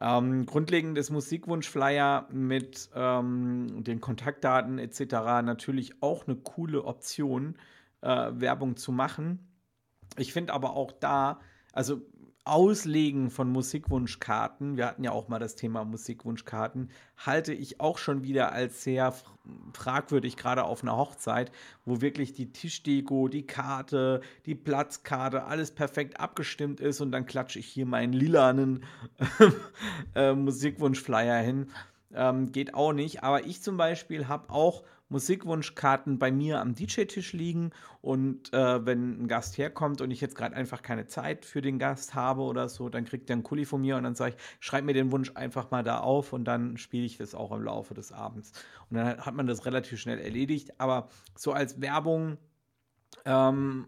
Ähm, 0.00 0.46
grundlegend 0.46 0.96
ist 0.98 1.10
Musikwunschflyer 1.10 2.28
mit 2.30 2.90
ähm, 2.94 3.84
den 3.84 4.00
Kontaktdaten 4.00 4.78
etc. 4.78 5.00
natürlich 5.42 6.02
auch 6.02 6.26
eine 6.26 6.36
coole 6.36 6.84
Option, 6.84 7.56
äh, 8.00 8.30
Werbung 8.32 8.76
zu 8.76 8.92
machen. 8.92 9.46
Ich 10.16 10.32
finde 10.32 10.52
aber 10.52 10.74
auch 10.74 10.92
da, 10.92 11.40
also 11.72 12.02
Auslegen 12.44 13.30
von 13.30 13.50
Musikwunschkarten, 13.50 14.76
wir 14.76 14.86
hatten 14.86 15.04
ja 15.04 15.12
auch 15.12 15.28
mal 15.28 15.38
das 15.38 15.54
Thema 15.54 15.84
Musikwunschkarten, 15.84 16.90
halte 17.16 17.52
ich 17.52 17.80
auch 17.80 17.98
schon 17.98 18.24
wieder 18.24 18.50
als 18.50 18.82
sehr 18.82 19.14
fragwürdig, 19.72 20.36
gerade 20.36 20.64
auf 20.64 20.82
einer 20.82 20.96
Hochzeit, 20.96 21.52
wo 21.84 22.00
wirklich 22.00 22.32
die 22.32 22.50
Tischdeko, 22.50 23.28
die 23.28 23.46
Karte, 23.46 24.22
die 24.46 24.56
Platzkarte, 24.56 25.44
alles 25.44 25.70
perfekt 25.70 26.18
abgestimmt 26.18 26.80
ist 26.80 27.00
und 27.00 27.12
dann 27.12 27.26
klatsche 27.26 27.60
ich 27.60 27.66
hier 27.66 27.86
meinen 27.86 28.12
lilanen 28.12 28.82
äh, 30.16 30.34
Musikwunschflyer 30.34 31.38
hin. 31.38 31.70
Ähm, 32.12 32.50
geht 32.50 32.74
auch 32.74 32.92
nicht, 32.92 33.22
aber 33.22 33.46
ich 33.46 33.62
zum 33.62 33.76
Beispiel 33.76 34.26
habe 34.26 34.50
auch 34.50 34.82
Musikwunschkarten 35.12 36.18
bei 36.18 36.32
mir 36.32 36.60
am 36.60 36.74
DJ-Tisch 36.74 37.32
liegen. 37.32 37.70
Und 38.00 38.52
äh, 38.52 38.84
wenn 38.84 39.22
ein 39.22 39.28
Gast 39.28 39.58
herkommt 39.58 40.00
und 40.00 40.10
ich 40.10 40.20
jetzt 40.20 40.34
gerade 40.34 40.56
einfach 40.56 40.82
keine 40.82 41.06
Zeit 41.06 41.44
für 41.44 41.62
den 41.62 41.78
Gast 41.78 42.14
habe 42.14 42.42
oder 42.42 42.68
so, 42.68 42.88
dann 42.88 43.04
kriegt 43.04 43.30
er 43.30 43.34
einen 43.34 43.42
Kuli 43.42 43.64
von 43.64 43.82
mir 43.82 43.96
und 43.96 44.02
dann 44.02 44.14
sage 44.14 44.34
ich, 44.34 44.42
schreib 44.58 44.84
mir 44.84 44.94
den 44.94 45.12
Wunsch 45.12 45.30
einfach 45.34 45.70
mal 45.70 45.84
da 45.84 46.00
auf. 46.00 46.32
Und 46.32 46.44
dann 46.44 46.76
spiele 46.78 47.04
ich 47.04 47.18
das 47.18 47.34
auch 47.34 47.52
im 47.52 47.62
Laufe 47.62 47.94
des 47.94 48.10
Abends. 48.10 48.52
Und 48.90 48.96
dann 48.96 49.18
hat 49.18 49.34
man 49.34 49.46
das 49.46 49.66
relativ 49.66 50.00
schnell 50.00 50.18
erledigt, 50.18 50.80
aber 50.80 51.08
so 51.36 51.52
als 51.52 51.80
Werbung 51.80 52.38
ähm, 53.24 53.86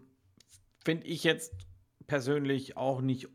finde 0.83 1.07
ich 1.07 1.23
jetzt 1.23 1.53
persönlich 2.07 2.77
auch 2.77 3.01
nicht 3.01 3.29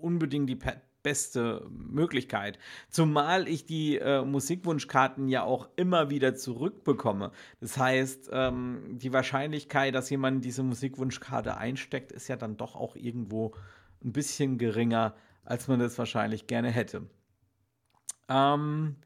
unbedingt 0.00 0.48
die 0.48 0.56
beste 1.04 1.64
Möglichkeit. 1.70 2.58
Zumal 2.88 3.46
ich 3.46 3.66
die 3.66 3.98
äh, 3.98 4.24
Musikwunschkarten 4.24 5.28
ja 5.28 5.44
auch 5.44 5.68
immer 5.76 6.10
wieder 6.10 6.34
zurückbekomme. 6.34 7.30
Das 7.60 7.78
heißt, 7.78 8.30
ähm, 8.32 8.98
die 8.98 9.12
Wahrscheinlichkeit, 9.12 9.94
dass 9.94 10.10
jemand 10.10 10.44
diese 10.44 10.64
Musikwunschkarte 10.64 11.56
einsteckt, 11.56 12.10
ist 12.10 12.26
ja 12.26 12.34
dann 12.36 12.56
doch 12.56 12.74
auch 12.74 12.96
irgendwo 12.96 13.54
ein 14.02 14.12
bisschen 14.12 14.58
geringer, 14.58 15.14
als 15.44 15.68
man 15.68 15.78
das 15.78 15.96
wahrscheinlich 15.98 16.48
gerne 16.48 16.70
hätte. 16.70 17.02
Ähm, 18.28 18.96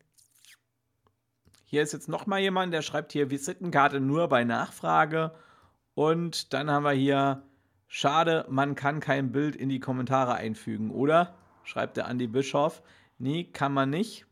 hier 1.65 1.83
ist 1.83 1.93
jetzt 1.93 2.09
noch 2.09 2.27
mal 2.27 2.41
jemand, 2.41 2.73
der 2.73 2.83
schreibt 2.83 3.13
hier 3.13 3.31
Visitenkarte 3.31 4.01
nur 4.01 4.29
bei 4.29 4.45
Nachfrage. 4.45 5.35
Und 5.95 6.55
dann 6.55 6.71
haben 6.71 6.85
wir 6.85 6.93
hier, 6.93 7.43
schade, 7.89 8.47
man 8.49 8.77
kann 8.77 9.01
kein 9.01 9.33
Bild 9.33 9.57
in 9.57 9.69
die 9.69 9.81
Kommentare 9.81 10.35
einfügen, 10.35 10.91
oder? 10.91 11.35
Schreibt 11.69 11.97
der 11.97 12.09
Andy 12.09 12.27
Bischoff. 12.27 12.83
Nee, 13.19 13.45
kann 13.45 13.73
man 13.73 13.91
nicht. 13.91 14.27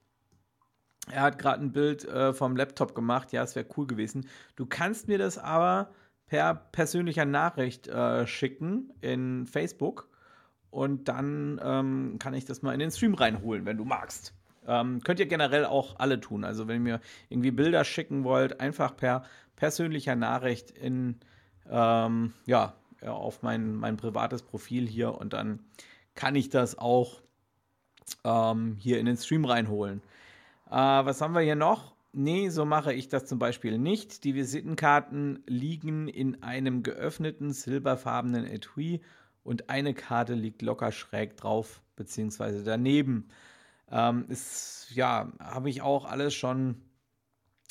Er 1.11 1.22
hat 1.22 1.38
gerade 1.38 1.62
ein 1.62 1.72
Bild 1.72 2.05
äh, 2.05 2.33
vom 2.33 2.57
Laptop 2.57 2.94
gemacht. 2.94 3.33
Ja, 3.33 3.42
es 3.42 3.55
wäre 3.55 3.66
cool 3.77 3.87
gewesen. 3.87 4.27
Du 4.57 4.66
kannst 4.66 5.07
mir 5.07 5.18
das 5.18 5.38
aber 5.38 5.90
per 6.27 6.55
persönlicher 6.55 7.25
Nachricht 7.25 7.88
äh, 7.88 8.27
schicken 8.27 8.92
in 9.01 9.46
Facebook. 9.46 10.09
Und 10.70 11.09
dann 11.09 11.61
ähm, 11.62 12.16
kann 12.18 12.35
ich 12.35 12.44
das 12.44 12.62
mal 12.62 12.72
in 12.72 12.81
den 12.81 12.90
Stream 12.90 13.14
reinholen, 13.14 13.64
wenn 13.66 13.77
du 13.77 13.85
magst. 13.85 14.35
Ähm, 14.66 15.01
könnt 15.05 15.20
ihr 15.20 15.27
generell 15.27 15.64
auch 15.64 15.99
alle 15.99 16.20
tun. 16.20 16.44
Also 16.44 16.66
wenn 16.66 16.77
ihr 16.77 16.81
mir 16.81 17.01
irgendwie 17.29 17.53
Bilder 17.53 17.85
schicken 17.85 18.25
wollt, 18.25 18.61
einfach 18.61 18.96
per 18.96 19.22
persönlicher 19.55 20.16
Nachricht 20.16 20.70
in 20.70 21.20
ähm, 21.70 22.33
ja, 22.46 22.75
auf 23.03 23.42
mein, 23.42 23.75
mein 23.75 23.96
privates 23.96 24.42
Profil 24.42 24.88
hier 24.88 25.14
und 25.14 25.33
dann 25.33 25.61
kann 26.14 26.35
ich 26.35 26.51
das 26.51 26.79
auch 26.79 27.20
ähm, 28.24 28.76
hier 28.78 28.98
in 28.98 29.06
den 29.06 29.16
Stream 29.16 29.44
reinholen. 29.44 30.02
Äh, 30.68 30.74
was 30.74 31.20
haben 31.20 31.34
wir 31.34 31.40
hier 31.40 31.56
noch? 31.56 31.94
Nee, 32.12 32.48
so 32.48 32.64
mache 32.64 32.94
ich 32.94 33.08
das 33.08 33.26
zum 33.26 33.38
Beispiel 33.38 33.78
nicht. 33.78 34.24
Die 34.24 34.34
Visitenkarten 34.34 35.42
liegen 35.46 36.08
in 36.08 36.42
einem 36.42 36.82
geöffneten 36.82 37.52
silberfarbenen 37.52 38.46
Etui 38.46 39.02
und 39.44 39.68
eine 39.70 39.94
Karte 39.94 40.34
liegt 40.34 40.62
locker 40.62 40.92
schräg 40.92 41.36
drauf, 41.36 41.82
beziehungsweise 41.94 42.64
daneben. 42.64 43.28
Ähm, 43.90 44.24
ist, 44.28 44.90
ja, 44.94 45.30
habe 45.38 45.70
ich 45.70 45.82
auch 45.82 46.04
alles 46.06 46.34
schon, 46.34 46.80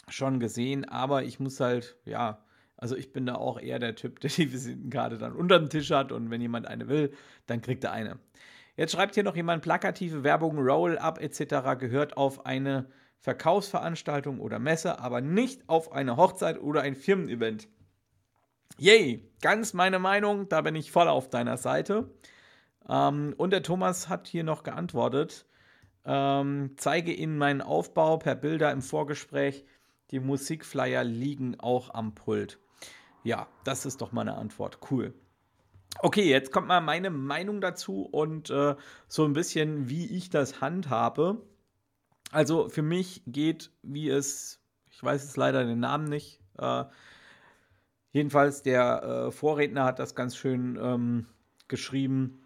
schon 0.07 0.39
gesehen, 0.39 0.85
aber 0.85 1.23
ich 1.23 1.39
muss 1.39 1.59
halt, 1.59 1.97
ja, 2.05 2.45
also 2.77 2.95
ich 2.95 3.11
bin 3.11 3.25
da 3.25 3.35
auch 3.35 3.59
eher 3.59 3.79
der 3.79 3.95
Typ, 3.95 4.19
der 4.21 4.29
die 4.29 4.53
Visitenkarte 4.53 5.17
dann 5.17 5.33
unter 5.33 5.59
dem 5.59 5.69
Tisch 5.69 5.91
hat 5.91 6.11
und 6.11 6.29
wenn 6.29 6.41
jemand 6.41 6.67
eine 6.67 6.87
will, 6.87 7.13
dann 7.47 7.61
kriegt 7.61 7.83
er 7.83 7.91
eine. 7.91 8.19
Jetzt 8.75 8.91
schreibt 8.91 9.15
hier 9.15 9.23
noch 9.23 9.35
jemand, 9.35 9.61
plakative 9.61 10.23
Werbung, 10.23 10.57
Roll-up 10.57 11.21
etc. 11.21 11.79
gehört 11.79 12.17
auf 12.17 12.45
eine 12.45 12.87
Verkaufsveranstaltung 13.19 14.39
oder 14.39 14.59
Messe, 14.59 14.99
aber 14.99 15.21
nicht 15.21 15.67
auf 15.67 15.91
eine 15.91 16.17
Hochzeit 16.17 16.59
oder 16.61 16.81
ein 16.81 16.95
Firmenevent. 16.95 17.67
Yay, 18.77 19.31
ganz 19.41 19.73
meine 19.73 19.99
Meinung, 19.99 20.49
da 20.49 20.61
bin 20.61 20.75
ich 20.75 20.91
voll 20.91 21.07
auf 21.07 21.29
deiner 21.29 21.57
Seite. 21.57 22.11
Ähm, 22.89 23.33
und 23.37 23.51
der 23.51 23.63
Thomas 23.63 24.09
hat 24.09 24.27
hier 24.27 24.43
noch 24.43 24.63
geantwortet, 24.63 25.45
ähm, 26.05 26.75
zeige 26.77 27.13
Ihnen 27.13 27.37
meinen 27.37 27.61
Aufbau 27.61 28.17
per 28.17 28.35
Bilder 28.35 28.71
im 28.71 28.81
Vorgespräch. 28.81 29.65
Die 30.11 30.19
Musikflyer 30.19 31.03
liegen 31.03 31.59
auch 31.59 31.93
am 31.93 32.13
Pult. 32.13 32.59
Ja, 33.23 33.47
das 33.63 33.87
ist 33.87 34.01
doch 34.01 34.11
meine 34.11 34.35
Antwort. 34.35 34.79
Cool. 34.91 35.15
Okay, 35.99 36.29
jetzt 36.29 36.51
kommt 36.51 36.67
mal 36.67 36.81
meine 36.81 37.09
Meinung 37.09 37.61
dazu 37.61 38.03
und 38.03 38.49
äh, 38.49 38.75
so 39.07 39.23
ein 39.23 39.33
bisschen, 39.33 39.89
wie 39.89 40.05
ich 40.05 40.29
das 40.29 40.59
handhabe. 40.61 41.41
Also 42.31 42.67
für 42.69 42.81
mich 42.81 43.23
geht, 43.27 43.71
wie 43.81 44.09
es, 44.09 44.59
ich 44.91 45.01
weiß 45.01 45.23
jetzt 45.23 45.37
leider 45.37 45.63
den 45.63 45.79
Namen 45.79 46.05
nicht, 46.05 46.41
äh, 46.57 46.83
jedenfalls 48.11 48.61
der 48.61 49.03
äh, 49.03 49.31
Vorredner 49.31 49.85
hat 49.85 49.99
das 49.99 50.15
ganz 50.15 50.35
schön 50.35 50.77
ähm, 50.81 51.27
geschrieben. 51.67 52.41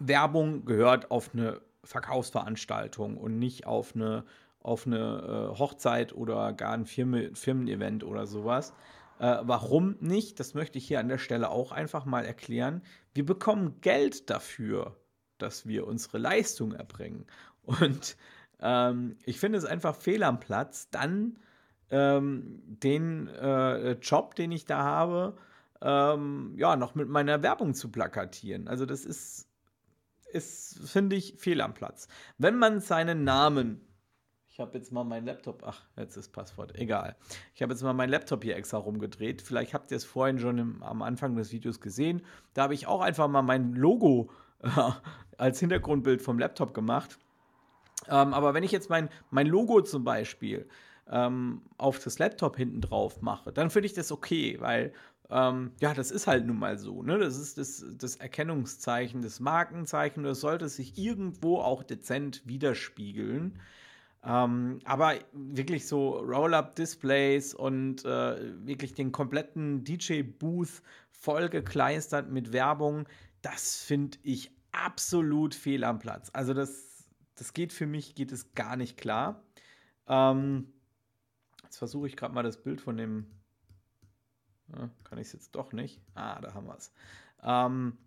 Werbung 0.00 0.64
gehört 0.64 1.10
auf 1.12 1.30
eine 1.32 1.60
Verkaufsveranstaltung 1.84 3.16
und 3.16 3.38
nicht 3.38 3.66
auf 3.66 3.94
eine, 3.94 4.24
auf 4.62 4.86
eine 4.86 5.52
äh, 5.52 5.58
Hochzeit 5.58 6.12
oder 6.12 6.52
gar 6.52 6.72
ein 6.72 6.86
Firmen 6.86 7.36
Firmenevent 7.36 8.02
oder 8.02 8.26
sowas. 8.26 8.72
Äh, 9.18 9.38
warum 9.42 9.96
nicht? 10.00 10.40
Das 10.40 10.54
möchte 10.54 10.78
ich 10.78 10.86
hier 10.86 11.00
an 11.00 11.08
der 11.08 11.18
Stelle 11.18 11.50
auch 11.50 11.72
einfach 11.72 12.04
mal 12.04 12.24
erklären. 12.24 12.82
Wir 13.14 13.24
bekommen 13.24 13.80
Geld 13.80 14.30
dafür, 14.30 14.96
dass 15.38 15.66
wir 15.66 15.86
unsere 15.86 16.18
Leistung 16.18 16.72
erbringen. 16.72 17.26
Und 17.62 18.16
ähm, 18.60 19.16
ich 19.24 19.38
finde 19.38 19.58
es 19.58 19.64
einfach 19.64 19.94
fehl 19.94 20.22
am 20.22 20.40
Platz, 20.40 20.90
dann 20.90 21.38
ähm, 21.90 22.62
den 22.64 23.28
äh, 23.28 23.92
Job, 23.92 24.34
den 24.34 24.52
ich 24.52 24.64
da 24.64 24.82
habe, 24.82 25.36
ähm, 25.82 26.54
ja, 26.56 26.76
noch 26.76 26.94
mit 26.94 27.08
meiner 27.08 27.42
Werbung 27.42 27.74
zu 27.74 27.90
plakatieren. 27.90 28.68
Also 28.68 28.86
das 28.86 29.04
ist, 29.04 29.48
ist 30.32 30.78
finde 30.88 31.16
ich, 31.16 31.34
fehl 31.38 31.60
am 31.60 31.74
Platz. 31.74 32.08
Wenn 32.38 32.56
man 32.56 32.80
seinen 32.80 33.24
Namen 33.24 33.80
ich 34.52 34.60
habe 34.60 34.76
jetzt 34.76 34.92
mal 34.92 35.02
meinen 35.02 35.24
Laptop, 35.24 35.62
ach, 35.64 35.80
jetzt 35.96 36.16
ist 36.16 36.30
Passwort, 36.30 36.78
egal. 36.78 37.16
Ich 37.54 37.62
habe 37.62 37.72
jetzt 37.72 37.82
mal 37.82 37.94
meinen 37.94 38.10
Laptop 38.10 38.44
hier 38.44 38.54
extra 38.54 38.76
rumgedreht. 38.76 39.40
Vielleicht 39.40 39.72
habt 39.72 39.90
ihr 39.90 39.96
es 39.96 40.04
vorhin 40.04 40.38
schon 40.38 40.58
im, 40.58 40.82
am 40.82 41.00
Anfang 41.00 41.34
des 41.36 41.52
Videos 41.52 41.80
gesehen. 41.80 42.20
Da 42.52 42.64
habe 42.64 42.74
ich 42.74 42.86
auch 42.86 43.00
einfach 43.00 43.28
mal 43.28 43.40
mein 43.40 43.72
Logo 43.72 44.28
äh, 44.62 44.68
als 45.38 45.58
Hintergrundbild 45.58 46.20
vom 46.20 46.38
Laptop 46.38 46.74
gemacht. 46.74 47.18
Ähm, 48.08 48.34
aber 48.34 48.52
wenn 48.52 48.62
ich 48.62 48.72
jetzt 48.72 48.90
mein, 48.90 49.08
mein 49.30 49.46
Logo 49.46 49.80
zum 49.80 50.04
Beispiel 50.04 50.68
ähm, 51.08 51.62
auf 51.78 51.98
das 51.98 52.18
Laptop 52.18 52.58
hinten 52.58 52.82
drauf 52.82 53.22
mache, 53.22 53.52
dann 53.52 53.70
finde 53.70 53.86
ich 53.86 53.94
das 53.94 54.12
okay, 54.12 54.58
weil 54.60 54.92
ähm, 55.30 55.70
ja, 55.80 55.94
das 55.94 56.10
ist 56.10 56.26
halt 56.26 56.44
nun 56.46 56.58
mal 56.58 56.76
so. 56.76 57.02
Ne? 57.02 57.18
Das 57.18 57.38
ist 57.38 57.56
das, 57.56 57.86
das 57.96 58.16
Erkennungszeichen, 58.16 59.22
das 59.22 59.40
Markenzeichen. 59.40 60.24
Das 60.24 60.40
sollte 60.40 60.68
sich 60.68 60.98
irgendwo 60.98 61.56
auch 61.60 61.82
dezent 61.82 62.42
widerspiegeln. 62.44 63.58
Ähm, 64.24 64.78
aber 64.84 65.14
wirklich 65.32 65.86
so 65.88 66.18
Roll-Up-Displays 66.18 67.54
und 67.54 68.04
äh, 68.04 68.66
wirklich 68.66 68.94
den 68.94 69.10
kompletten 69.10 69.84
DJ-Booth 69.84 70.82
vollgekleistert 71.10 72.30
mit 72.30 72.52
Werbung, 72.52 73.08
das 73.42 73.82
finde 73.82 74.18
ich 74.22 74.52
absolut 74.70 75.54
fehl 75.54 75.82
am 75.84 75.98
Platz. 75.98 76.30
Also 76.32 76.54
das, 76.54 77.04
das 77.34 77.52
geht 77.52 77.72
für 77.72 77.86
mich, 77.86 78.14
geht 78.14 78.30
es 78.30 78.54
gar 78.54 78.76
nicht 78.76 78.96
klar. 78.96 79.42
Ähm, 80.06 80.72
jetzt 81.64 81.78
versuche 81.78 82.06
ich 82.06 82.16
gerade 82.16 82.34
mal 82.34 82.42
das 82.42 82.62
Bild 82.62 82.80
von 82.80 82.96
dem. 82.96 83.26
Kann 85.04 85.18
ich 85.18 85.26
es 85.26 85.32
jetzt 85.34 85.54
doch 85.54 85.72
nicht? 85.72 86.00
Ah, 86.14 86.40
da 86.40 86.54
haben 86.54 86.66
wir 86.66 86.76
es. 86.76 86.92
Ähm, 87.42 87.98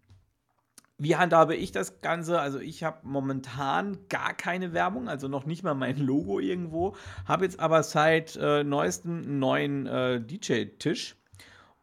wie 0.97 1.15
handhabe 1.15 1.55
ich 1.55 1.71
das 1.71 2.01
Ganze? 2.01 2.39
Also 2.39 2.59
ich 2.59 2.83
habe 2.83 2.99
momentan 3.03 3.97
gar 4.07 4.33
keine 4.33 4.73
Werbung, 4.73 5.09
also 5.09 5.27
noch 5.27 5.45
nicht 5.45 5.63
mal 5.63 5.73
mein 5.73 5.97
Logo 6.05 6.39
irgendwo. 6.39 6.95
Habe 7.25 7.45
jetzt 7.45 7.59
aber 7.59 7.83
seit 7.83 8.35
äh, 8.37 8.63
neuestem 8.63 9.23
einen 9.23 9.39
neuen 9.39 9.85
äh, 9.87 10.21
DJ-Tisch. 10.21 11.15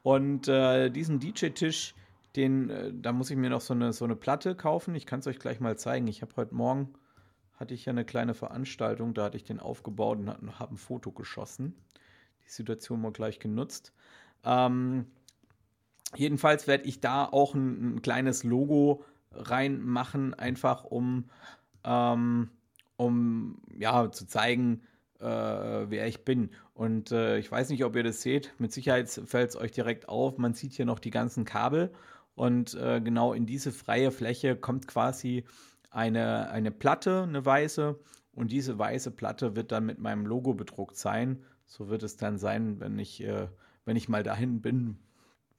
Und 0.02 0.48
äh, 0.48 0.90
diesen 0.90 1.20
DJ-Tisch, 1.20 1.94
den, 2.36 2.70
äh, 2.70 2.92
da 2.94 3.12
muss 3.12 3.30
ich 3.30 3.36
mir 3.36 3.50
noch 3.50 3.60
so 3.60 3.74
eine, 3.74 3.92
so 3.92 4.04
eine 4.04 4.16
Platte 4.16 4.54
kaufen. 4.54 4.94
Ich 4.94 5.06
kann 5.06 5.20
es 5.20 5.26
euch 5.26 5.38
gleich 5.38 5.60
mal 5.60 5.76
zeigen. 5.76 6.08
Ich 6.08 6.22
habe 6.22 6.32
heute 6.36 6.54
Morgen, 6.54 6.94
hatte 7.54 7.74
ich 7.74 7.84
ja 7.84 7.90
eine 7.90 8.04
kleine 8.04 8.34
Veranstaltung, 8.34 9.14
da 9.14 9.24
hatte 9.24 9.36
ich 9.36 9.44
den 9.44 9.60
aufgebaut 9.60 10.18
und 10.18 10.58
habe 10.58 10.74
ein 10.74 10.78
Foto 10.78 11.12
geschossen. 11.12 11.74
Die 12.44 12.50
Situation 12.50 13.00
mal 13.00 13.12
gleich 13.12 13.38
genutzt. 13.38 13.92
Ähm, 14.44 15.06
Jedenfalls 16.14 16.66
werde 16.66 16.84
ich 16.84 17.00
da 17.00 17.24
auch 17.24 17.54
ein, 17.54 17.96
ein, 17.96 18.02
kleines 18.02 18.44
Logo 18.44 19.04
reinmachen, 19.32 20.34
einfach 20.34 20.84
um, 20.84 21.30
ähm, 21.84 22.50
um 22.96 23.62
ja, 23.74 24.10
zu 24.10 24.26
zeigen, 24.26 24.82
äh, 25.20 25.24
wer 25.24 26.06
ich 26.06 26.24
bin. 26.24 26.50
Und 26.74 27.12
äh, 27.12 27.38
ich 27.38 27.50
weiß 27.50 27.70
nicht, 27.70 27.84
ob 27.84 27.96
ihr 27.96 28.02
das 28.02 28.22
seht. 28.22 28.54
Mit 28.58 28.72
Sicherheit 28.72 29.08
fällt 29.08 29.50
es 29.50 29.56
euch 29.56 29.72
direkt 29.72 30.08
auf. 30.08 30.38
Man 30.38 30.54
sieht 30.54 30.72
hier 30.74 30.86
noch 30.86 30.98
die 30.98 31.10
ganzen 31.10 31.44
Kabel. 31.44 31.92
Und 32.34 32.74
äh, 32.74 33.00
genau 33.00 33.32
in 33.32 33.46
diese 33.46 33.72
freie 33.72 34.10
Fläche 34.10 34.56
kommt 34.56 34.88
quasi 34.88 35.44
eine, 35.90 36.50
eine 36.50 36.70
Platte, 36.70 37.22
eine 37.22 37.44
weiße. 37.44 37.98
Und 38.34 38.50
diese 38.50 38.78
weiße 38.78 39.10
Platte 39.10 39.56
wird 39.56 39.72
dann 39.72 39.86
mit 39.86 39.98
meinem 39.98 40.26
Logo 40.26 40.54
bedruckt 40.54 40.96
sein. 40.96 41.44
So 41.66 41.88
wird 41.88 42.02
es 42.02 42.16
dann 42.16 42.38
sein, 42.38 42.80
wenn 42.80 42.98
ich, 42.98 43.22
äh, 43.22 43.48
wenn 43.84 43.96
ich 43.96 44.08
mal 44.08 44.22
dahin 44.22 44.60
bin, 44.62 44.98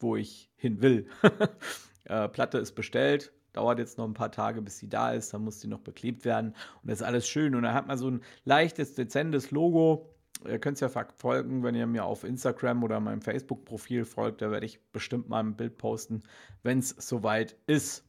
wo 0.03 0.15
ich 0.15 0.51
hin 0.55 0.81
will. 0.81 1.07
äh, 2.05 2.27
Platte 2.29 2.59
ist 2.59 2.73
bestellt, 2.73 3.33
dauert 3.53 3.79
jetzt 3.79 3.97
noch 3.97 4.05
ein 4.05 4.13
paar 4.13 4.31
Tage, 4.31 4.61
bis 4.61 4.77
sie 4.77 4.89
da 4.89 5.11
ist, 5.11 5.33
dann 5.33 5.43
muss 5.43 5.61
sie 5.61 5.67
noch 5.67 5.79
beklebt 5.79 6.25
werden 6.25 6.49
und 6.81 6.91
das 6.91 6.99
ist 6.99 7.07
alles 7.07 7.27
schön 7.27 7.55
und 7.55 7.63
dann 7.63 7.73
hat 7.73 7.87
man 7.87 7.97
so 7.97 8.09
ein 8.09 8.21
leichtes, 8.45 8.93
dezentes 8.93 9.51
Logo. 9.51 10.09
Ihr 10.45 10.59
könnt 10.59 10.75
es 10.75 10.81
ja 10.81 10.89
verfolgen, 10.89 11.63
wenn 11.63 11.73
ihr 11.73 11.87
mir 11.87 12.03
auf 12.03 12.23
Instagram 12.23 12.83
oder 12.83 12.99
meinem 12.99 13.21
Facebook-Profil 13.21 14.03
folgt, 14.03 14.41
da 14.41 14.51
werde 14.51 14.65
ich 14.65 14.79
bestimmt 14.91 15.29
mal 15.29 15.39
ein 15.39 15.55
Bild 15.55 15.77
posten, 15.77 16.23
wenn 16.63 16.79
es 16.79 16.89
soweit 16.89 17.55
ist. 17.65 18.03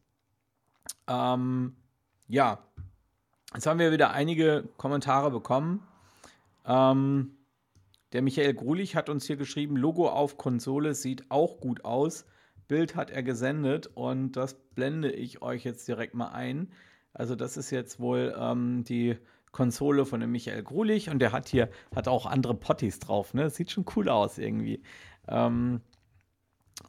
Ähm, 1.06 1.76
ja, 2.26 2.66
jetzt 3.54 3.66
haben 3.66 3.78
wir 3.78 3.92
wieder 3.92 4.10
einige 4.10 4.68
Kommentare 4.78 5.30
bekommen. 5.30 5.86
Ähm, 6.66 7.36
der 8.14 8.22
Michael 8.22 8.54
Grulich 8.54 8.94
hat 8.94 9.08
uns 9.08 9.26
hier 9.26 9.36
geschrieben, 9.36 9.76
Logo 9.76 10.08
auf 10.08 10.38
Konsole 10.38 10.94
sieht 10.94 11.30
auch 11.32 11.58
gut 11.58 11.84
aus. 11.84 12.24
Bild 12.68 12.94
hat 12.94 13.10
er 13.10 13.24
gesendet 13.24 13.88
und 13.88 14.32
das 14.32 14.54
blende 14.54 15.10
ich 15.10 15.42
euch 15.42 15.64
jetzt 15.64 15.86
direkt 15.88 16.14
mal 16.14 16.28
ein. 16.28 16.72
Also 17.12 17.34
das 17.34 17.56
ist 17.56 17.70
jetzt 17.70 17.98
wohl 17.98 18.32
ähm, 18.38 18.84
die 18.84 19.18
Konsole 19.50 20.06
von 20.06 20.20
dem 20.20 20.30
Michael 20.30 20.62
Grulich 20.62 21.10
und 21.10 21.18
der 21.18 21.32
hat 21.32 21.48
hier 21.48 21.68
hat 21.94 22.06
auch 22.06 22.24
andere 22.24 22.54
Potties 22.54 23.00
drauf. 23.00 23.34
Ne? 23.34 23.50
Sieht 23.50 23.72
schon 23.72 23.84
cool 23.96 24.08
aus 24.08 24.38
irgendwie. 24.38 24.82
Ähm, 25.26 25.80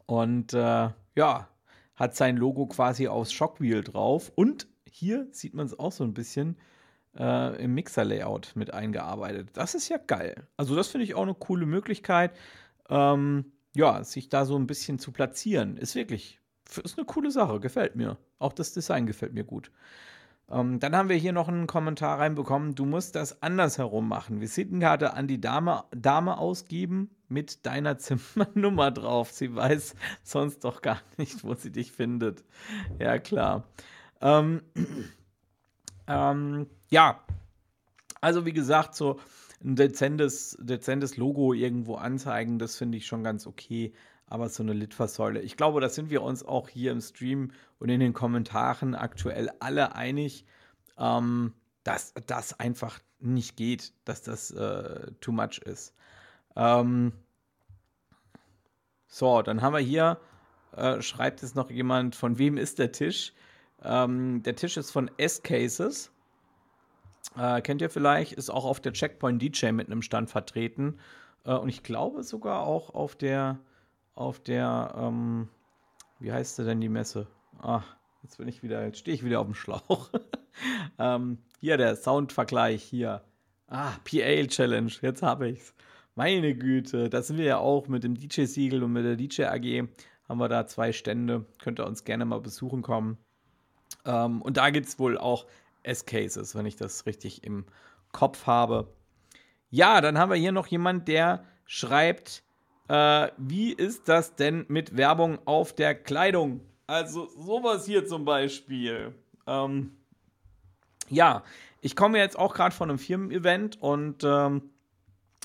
und 0.06 0.54
äh, 0.54 0.90
ja, 1.16 1.50
hat 1.96 2.16
sein 2.16 2.38
Logo 2.38 2.68
quasi 2.68 3.08
aufs 3.08 3.34
Shockwheel 3.34 3.84
drauf 3.84 4.32
und 4.36 4.68
hier 4.88 5.28
sieht 5.32 5.56
man 5.56 5.66
es 5.66 5.78
auch 5.78 5.92
so 5.92 6.04
ein 6.04 6.14
bisschen 6.14 6.58
äh, 7.18 7.64
im 7.64 7.74
Mixer-Layout 7.74 8.54
mit 8.56 8.74
eingearbeitet. 8.74 9.50
Das 9.54 9.76
ist 9.76 9.90
ja 9.90 9.98
geil. 9.98 10.48
Also, 10.58 10.76
das 10.76 10.90
finde 10.90 11.06
ich 11.06 11.16
auch 11.16 11.24
eine 11.24 11.34
coole 11.34 11.66
Möglichkeit, 11.66 12.32
ähm, 12.90 13.52
ja, 13.76 14.04
sich 14.04 14.30
da 14.30 14.46
so 14.46 14.58
ein 14.58 14.68
bisschen 14.68 15.00
zu 15.00 15.12
platzieren. 15.12 15.78
Ist 15.78 15.96
wirklich, 15.96 16.40
ist 16.84 16.98
eine 16.98 17.06
coole 17.06 17.32
Sache, 17.32 17.60
gefällt 17.60 17.96
mir. 17.96 18.18
Auch 18.40 18.54
das 18.54 18.74
Design 18.74 19.06
gefällt 19.06 19.34
mir 19.34 19.44
gut. 19.44 19.72
Ähm, 20.50 20.80
dann 20.80 20.96
haben 20.96 21.10
wir 21.10 21.16
hier 21.16 21.34
noch 21.34 21.48
einen 21.48 21.68
Kommentar 21.68 22.20
reinbekommen, 22.20 22.76
du 22.76 22.86
musst 22.86 23.16
das 23.16 23.42
andersherum 23.42 24.08
machen. 24.08 24.42
Visitenkarte 24.42 25.14
an 25.14 25.28
die 25.28 25.42
Dame, 25.42 25.86
Dame 25.92 26.38
ausgeben 26.38 27.10
mit 27.28 27.66
deiner 27.66 27.98
Zimmernummer 27.98 28.92
drauf. 28.92 29.32
Sie 29.32 29.56
weiß 29.56 29.96
sonst 30.24 30.64
doch 30.64 30.82
gar 30.82 31.02
nicht, 31.18 31.44
wo 31.44 31.54
sie 31.56 31.72
dich 31.72 31.92
findet. 31.92 32.44
Ja, 33.00 33.18
klar. 33.18 33.64
Ähm, 34.22 34.62
ähm, 36.08 36.68
ja, 36.96 37.20
also 38.22 38.46
wie 38.46 38.54
gesagt, 38.54 38.96
so 38.96 39.20
ein 39.62 39.76
dezentes, 39.76 40.58
dezentes 40.62 41.18
Logo 41.18 41.52
irgendwo 41.52 41.96
anzeigen, 41.96 42.58
das 42.58 42.78
finde 42.78 42.98
ich 42.98 43.06
schon 43.06 43.22
ganz 43.22 43.46
okay. 43.46 43.94
Aber 44.28 44.48
so 44.48 44.64
eine 44.64 44.72
Litfaßsäule, 44.72 45.42
ich 45.42 45.58
glaube, 45.58 45.82
da 45.82 45.90
sind 45.90 46.10
wir 46.10 46.24
uns 46.24 46.42
auch 46.44 46.70
hier 46.70 46.94
im 46.94 47.02
Stream 47.02 47.52
und 47.80 47.90
in 47.90 48.00
den 48.00 48.14
Kommentaren 48.14 48.96
aktuell 48.96 49.52
alle 49.60 49.94
einig, 49.94 50.46
ähm, 50.98 51.54
dass 51.84 52.14
das 52.28 52.60
einfach 52.62 53.00
nicht 53.20 53.58
geht, 53.58 53.92
dass 54.06 54.22
das 54.22 54.52
äh, 54.52 55.12
too 55.20 55.34
much 55.34 55.60
ist. 55.66 55.94
Ähm, 56.56 57.12
so, 59.06 59.42
dann 59.42 59.62
haben 59.62 59.74
wir 59.74 59.80
hier, 59.80 60.18
äh, 60.72 61.02
schreibt 61.02 61.44
es 61.44 61.56
noch 61.56 61.70
jemand, 61.70 62.16
von 62.16 62.38
wem 62.38 62.56
ist 62.56 62.80
der 62.80 62.94
Tisch? 62.94 63.34
Ähm, 63.84 64.44
der 64.44 64.56
Tisch 64.56 64.78
ist 64.78 64.92
von 64.92 65.12
S-Cases. 65.18 66.15
Äh, 67.38 67.62
kennt 67.62 67.82
ihr 67.82 67.90
vielleicht? 67.90 68.34
Ist 68.34 68.50
auch 68.50 68.66
auf 68.66 68.80
der 68.80 68.94
Checkpoint 68.94 69.42
DJ 69.42 69.72
mit 69.72 69.88
einem 69.88 70.02
Stand 70.02 70.30
vertreten. 70.30 71.00
Äh, 71.46 71.54
und 71.54 71.70
ich 71.70 71.84
glaube 71.84 72.24
sogar 72.24 72.62
auch 72.62 72.94
auf 72.94 73.16
der, 73.16 73.60
auf 74.14 74.40
der, 74.40 74.94
ähm, 74.98 75.50
wie 76.20 76.32
heißt 76.32 76.60
denn 76.60 76.82
die 76.82 76.90
Messe? 76.90 77.28
Ach, 77.62 77.96
jetzt 78.24 78.38
bin 78.38 78.48
ich 78.48 78.64
wieder, 78.64 78.84
jetzt 78.86 79.00
stehe 79.00 79.16
ich 79.16 79.26
wieder 79.26 79.40
auf 79.40 79.48
dem 79.48 79.56
Schlauch. 79.56 80.10
ähm, 81.00 81.40
hier 81.60 81.78
der 81.78 81.96
Soundvergleich 81.96 82.84
hier. 82.84 83.22
Ah, 83.68 83.94
PA 84.04 84.46
Challenge, 84.48 84.92
jetzt 85.02 85.22
habe 85.24 85.50
ich's. 85.50 85.74
Meine 86.14 86.56
Güte, 86.56 87.10
da 87.10 87.22
sind 87.22 87.38
wir 87.38 87.46
ja 87.46 87.58
auch 87.58 87.90
mit 87.90 88.04
dem 88.06 88.16
DJ-Siegel 88.16 88.84
und 88.84 88.94
mit 88.94 89.04
der 89.04 89.18
DJ 89.18 89.44
AG. 89.46 89.90
Haben 90.30 90.40
wir 90.40 90.48
da 90.48 90.66
zwei 90.66 90.94
Stände. 90.94 91.46
Könnt 91.62 91.80
ihr 91.80 91.86
uns 91.86 92.06
gerne 92.06 92.24
mal 92.24 92.40
besuchen 92.40 92.82
kommen. 92.82 93.18
Ähm, 94.06 94.42
und 94.42 94.58
da 94.58 94.70
gibt 94.70 94.88
es 94.88 94.98
wohl 94.98 95.18
auch 95.18 95.46
S-Cases, 95.86 96.56
wenn 96.56 96.66
ich 96.66 96.76
das 96.76 97.06
richtig 97.06 97.44
im 97.44 97.66
Kopf 98.12 98.48
habe. 98.48 98.88
Ja, 99.70 100.02
dann 100.02 100.18
haben 100.18 100.30
wir 100.30 100.38
hier 100.38 100.52
noch 100.52 100.68
jemand, 100.68 101.08
der 101.08 101.44
schreibt, 101.66 102.44
äh, 102.88 103.30
wie 103.38 103.74
ist 103.74 104.08
das 104.08 104.36
denn 104.36 104.66
mit 104.68 104.96
Werbung 104.96 105.40
auf 105.46 105.74
der 105.74 105.96
Kleidung? 105.96 106.62
Also 106.88 107.28
sowas 107.40 107.86
hier 107.86 108.06
zum 108.06 108.26
Beispiel. 108.26 109.14
Ähm, 109.48 109.98
ja, 111.10 111.44
ich 111.82 111.96
komme 111.96 112.18
jetzt 112.20 112.38
auch 112.38 112.54
gerade 112.54 112.76
von 112.76 112.90
einem 112.90 113.00
Firmen-Event 113.00 113.82
und 113.82 114.24
ähm, 114.24 114.70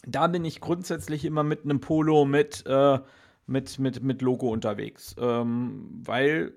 da 0.07 0.27
bin 0.27 0.45
ich 0.45 0.61
grundsätzlich 0.61 1.25
immer 1.25 1.43
mit 1.43 1.65
einem 1.65 1.81
Polo 1.81 2.25
mit, 2.25 2.65
äh, 2.67 2.99
mit, 3.47 3.79
mit, 3.79 4.03
mit 4.03 4.23
Logo 4.23 4.49
unterwegs. 4.49 5.15
Ähm, 5.19 6.01
weil, 6.05 6.55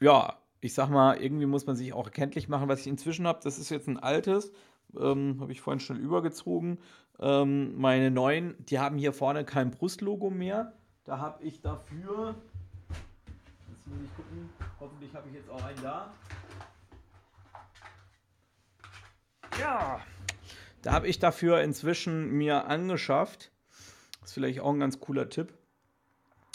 ja, 0.00 0.38
ich 0.60 0.74
sag 0.74 0.88
mal, 0.88 1.20
irgendwie 1.20 1.46
muss 1.46 1.66
man 1.66 1.76
sich 1.76 1.92
auch 1.92 2.06
erkenntlich 2.06 2.48
machen, 2.48 2.68
was 2.68 2.80
ich 2.80 2.86
inzwischen 2.86 3.26
habe. 3.26 3.40
Das 3.42 3.58
ist 3.58 3.70
jetzt 3.70 3.88
ein 3.88 3.98
altes, 3.98 4.52
ähm, 4.98 5.38
habe 5.40 5.52
ich 5.52 5.60
vorhin 5.60 5.80
schnell 5.80 5.98
übergezogen. 5.98 6.78
Ähm, 7.18 7.78
meine 7.78 8.10
neuen, 8.10 8.54
die 8.66 8.78
haben 8.78 8.98
hier 8.98 9.12
vorne 9.12 9.44
kein 9.44 9.70
Brustlogo 9.70 10.30
mehr. 10.30 10.72
Da 11.04 11.18
habe 11.18 11.42
ich 11.44 11.60
dafür, 11.60 12.34
jetzt 13.70 13.86
muss 13.86 13.98
ich 14.04 14.16
gucken, 14.16 14.50
hoffentlich 14.80 15.14
habe 15.14 15.28
ich 15.28 15.34
jetzt 15.34 15.50
auch 15.50 15.62
einen 15.62 15.80
da. 15.82 16.12
Ja, 19.60 20.00
da 20.82 20.92
habe 20.92 21.08
ich 21.08 21.18
dafür 21.18 21.60
inzwischen 21.62 22.30
mir 22.30 22.66
angeschafft. 22.66 23.50
Das 24.20 24.30
ist 24.30 24.34
vielleicht 24.34 24.60
auch 24.60 24.72
ein 24.72 24.80
ganz 24.80 25.00
cooler 25.00 25.28
Tipp. 25.28 25.54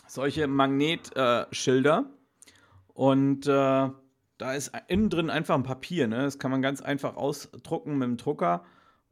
Solche 0.08 0.48
Magnetschilder. 0.48 2.06
Äh, 2.06 2.21
und 2.94 3.48
äh, 3.48 3.90
da 4.42 4.54
ist 4.54 4.72
innen 4.88 5.10
drin 5.10 5.30
einfach 5.30 5.56
ein 5.56 5.64
Papier. 5.64 6.08
Ne? 6.08 6.24
Das 6.24 6.40
kann 6.40 6.52
man 6.52 6.62
ganz 6.62 6.82
einfach 6.82 7.16
ausdrucken 7.16 7.98
mit 7.98 8.08
dem 8.08 8.18
Drucker 8.18 8.64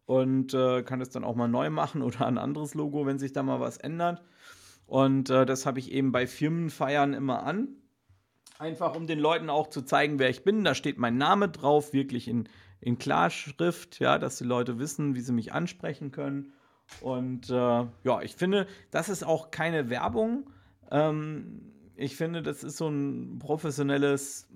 und 0.05 0.55
äh, 0.55 0.81
kann 0.81 1.01
es 1.01 1.11
dann 1.11 1.23
auch 1.23 1.35
mal 1.35 1.47
neu 1.47 1.69
machen 1.69 2.01
oder 2.03 2.25
ein 2.25 2.37
anderes 2.37 2.73
Logo, 2.73 3.05
wenn 3.05 3.19
sich 3.19 3.31
da 3.31 3.43
mal 3.43 3.59
was 3.59 3.77
ändert. 3.77 4.23
Und 4.87 5.29
äh, 5.29 5.45
das 5.45 5.67
habe 5.67 5.77
ich 5.77 5.91
eben 5.91 6.11
bei 6.11 6.25
Firmenfeiern 6.25 7.13
immer 7.13 7.43
an. 7.43 7.67
Einfach 8.57 8.95
um 8.95 9.05
den 9.05 9.19
Leuten 9.19 9.49
auch 9.49 9.67
zu 9.67 9.83
zeigen, 9.83 10.17
wer 10.17 10.29
ich 10.29 10.43
bin. 10.43 10.63
Da 10.63 10.73
steht 10.73 10.97
mein 10.97 11.17
Name 11.17 11.47
drauf, 11.47 11.93
wirklich 11.93 12.27
in, 12.27 12.49
in 12.81 12.97
Klarschrift, 12.97 13.99
ja, 13.99 14.17
dass 14.17 14.37
die 14.37 14.45
Leute 14.45 14.79
wissen, 14.79 15.13
wie 15.13 15.21
sie 15.21 15.31
mich 15.31 15.53
ansprechen 15.53 16.11
können. 16.11 16.53
Und 17.01 17.51
äh, 17.51 17.53
ja, 17.53 18.21
ich 18.23 18.35
finde, 18.35 18.65
das 18.89 19.09
ist 19.09 19.23
auch 19.23 19.51
keine 19.51 19.91
Werbung. 19.91 20.49
Ähm, 20.89 21.71
ich 21.99 22.15
finde, 22.15 22.41
das 22.41 22.63
ist 22.63 22.77
so 22.77 22.87
ein 22.87 23.39
professionelles 23.39 24.47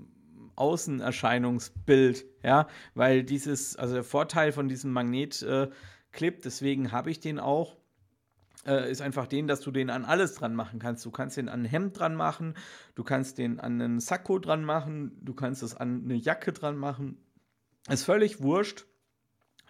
Außenerscheinungsbild, 0.55 2.25
ja, 2.43 2.67
weil 2.95 3.23
dieses, 3.23 3.75
also 3.75 3.95
der 3.95 4.03
Vorteil 4.03 4.51
von 4.51 4.67
diesem 4.67 4.91
Magnetclip, 4.91 6.37
äh, 6.37 6.41
deswegen 6.43 6.91
habe 6.91 7.11
ich 7.11 7.19
den 7.19 7.39
auch, 7.39 7.75
äh, 8.65 8.89
ist 8.89 9.01
einfach 9.01 9.27
den, 9.27 9.47
dass 9.47 9.59
du 9.61 9.71
den 9.71 9.89
an 9.89 10.05
alles 10.05 10.35
dran 10.35 10.55
machen 10.55 10.79
kannst. 10.79 11.05
Du 11.05 11.11
kannst 11.11 11.35
den 11.35 11.49
an 11.49 11.63
ein 11.63 11.65
Hemd 11.65 11.99
dran 11.99 12.15
machen, 12.15 12.55
du 12.95 13.03
kannst 13.03 13.37
den 13.37 13.59
an 13.59 13.81
einen 13.81 13.99
Sakko 13.99 14.39
dran 14.39 14.63
machen, 14.63 15.17
du 15.21 15.33
kannst 15.33 15.63
es 15.63 15.75
an 15.75 16.03
eine 16.05 16.15
Jacke 16.15 16.53
dran 16.53 16.77
machen, 16.77 17.17
ist 17.89 18.05
völlig 18.05 18.41
wurscht. 18.41 18.85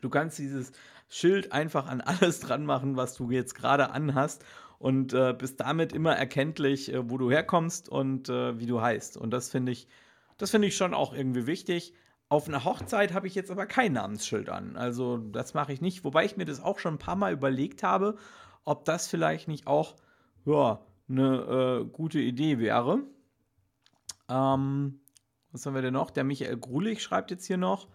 Du 0.01 0.09
kannst 0.09 0.37
dieses 0.37 0.73
Schild 1.07 1.53
einfach 1.53 1.87
an 1.87 2.01
alles 2.01 2.39
dran 2.39 2.65
machen, 2.65 2.97
was 2.97 3.15
du 3.15 3.31
jetzt 3.31 3.55
gerade 3.55 3.89
anhast 3.91 4.43
und 4.83 5.13
äh, 5.13 5.33
bist 5.33 5.61
damit 5.61 5.93
immer 5.93 6.13
erkenntlich, 6.13 6.93
äh, 6.93 7.09
wo 7.09 7.17
du 7.17 7.31
herkommst 7.31 7.87
und 7.87 8.27
äh, 8.27 8.59
wie 8.59 8.65
du 8.65 8.81
heißt. 8.81 9.15
Und 9.15 9.31
das 9.31 9.49
finde 9.49 9.71
ich, 9.71 9.87
das 10.37 10.51
finde 10.51 10.67
ich 10.67 10.75
schon 10.75 10.93
auch 10.93 11.13
irgendwie 11.13 11.47
wichtig. 11.47 11.93
Auf 12.27 12.49
einer 12.49 12.65
Hochzeit 12.65 13.13
habe 13.13 13.27
ich 13.27 13.33
jetzt 13.33 13.49
aber 13.49 13.65
kein 13.65 13.93
Namensschild 13.93 14.49
an. 14.49 14.75
Also 14.75 15.19
das 15.19 15.53
mache 15.53 15.71
ich 15.71 15.79
nicht, 15.79 16.03
wobei 16.03 16.25
ich 16.25 16.35
mir 16.35 16.43
das 16.43 16.59
auch 16.59 16.79
schon 16.79 16.95
ein 16.95 16.99
paar 16.99 17.15
Mal 17.15 17.31
überlegt 17.31 17.81
habe, 17.81 18.17
ob 18.65 18.83
das 18.83 19.07
vielleicht 19.07 19.47
nicht 19.47 19.67
auch 19.67 19.95
ja, 20.43 20.81
eine 21.07 21.85
äh, 21.85 21.85
gute 21.85 22.19
Idee 22.19 22.59
wäre. 22.59 23.03
Ähm, 24.29 24.99
was 25.53 25.65
haben 25.65 25.75
wir 25.75 25.81
denn 25.81 25.93
noch? 25.93 26.11
Der 26.11 26.25
Michael 26.25 26.57
Grulich 26.57 27.01
schreibt 27.01 27.31
jetzt 27.31 27.45
hier 27.45 27.55
noch. 27.55 27.87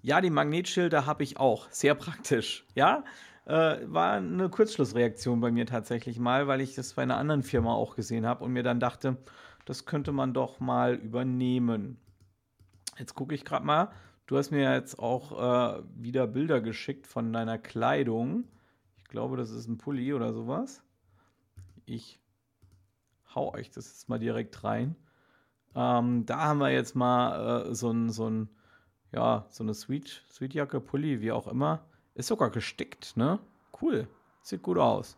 Ja, 0.00 0.22
die 0.22 0.30
Magnetschilder 0.30 1.04
habe 1.04 1.22
ich 1.22 1.36
auch. 1.36 1.70
Sehr 1.70 1.94
praktisch. 1.94 2.64
Ja, 2.74 3.04
äh, 3.46 3.78
war 3.86 4.12
eine 4.14 4.48
Kurzschlussreaktion 4.48 5.40
bei 5.40 5.50
mir 5.50 5.66
tatsächlich 5.66 6.18
mal, 6.18 6.46
weil 6.46 6.60
ich 6.60 6.74
das 6.74 6.94
bei 6.94 7.02
einer 7.02 7.16
anderen 7.16 7.42
Firma 7.42 7.74
auch 7.74 7.96
gesehen 7.96 8.26
habe 8.26 8.44
und 8.44 8.52
mir 8.52 8.62
dann 8.62 8.80
dachte, 8.80 9.16
das 9.64 9.86
könnte 9.86 10.12
man 10.12 10.34
doch 10.34 10.60
mal 10.60 10.94
übernehmen. 10.94 11.98
Jetzt 12.98 13.14
gucke 13.14 13.34
ich 13.34 13.44
gerade 13.44 13.64
mal. 13.64 13.90
Du 14.26 14.36
hast 14.36 14.50
mir 14.50 14.72
jetzt 14.74 14.98
auch 14.98 15.78
äh, 15.78 15.82
wieder 15.96 16.26
Bilder 16.26 16.60
geschickt 16.60 17.06
von 17.06 17.32
deiner 17.32 17.58
Kleidung. 17.58 18.44
Ich 18.98 19.04
glaube, 19.04 19.36
das 19.36 19.50
ist 19.50 19.68
ein 19.68 19.78
Pulli 19.78 20.12
oder 20.14 20.32
sowas. 20.32 20.82
Ich 21.84 22.20
hau 23.34 23.52
euch 23.54 23.70
das 23.70 23.88
jetzt 23.88 24.08
mal 24.08 24.18
direkt 24.18 24.62
rein. 24.62 24.94
Ähm, 25.74 26.26
da 26.26 26.38
haben 26.42 26.58
wir 26.58 26.70
jetzt 26.70 26.94
mal 26.94 27.68
äh, 27.70 27.74
so 27.74 27.90
ein, 27.90 28.10
so 28.10 28.28
ein 28.28 28.48
ja, 29.12 29.46
so 29.48 29.64
eine 29.64 29.74
Sweet, 29.74 30.22
Sweetjacke, 30.30 30.80
Pulli, 30.80 31.20
wie 31.20 31.32
auch 31.32 31.48
immer. 31.48 31.84
Ist 32.20 32.26
sogar 32.26 32.50
gestickt, 32.50 33.16
ne? 33.16 33.38
Cool. 33.80 34.06
Sieht 34.42 34.62
gut 34.62 34.76
aus. 34.76 35.16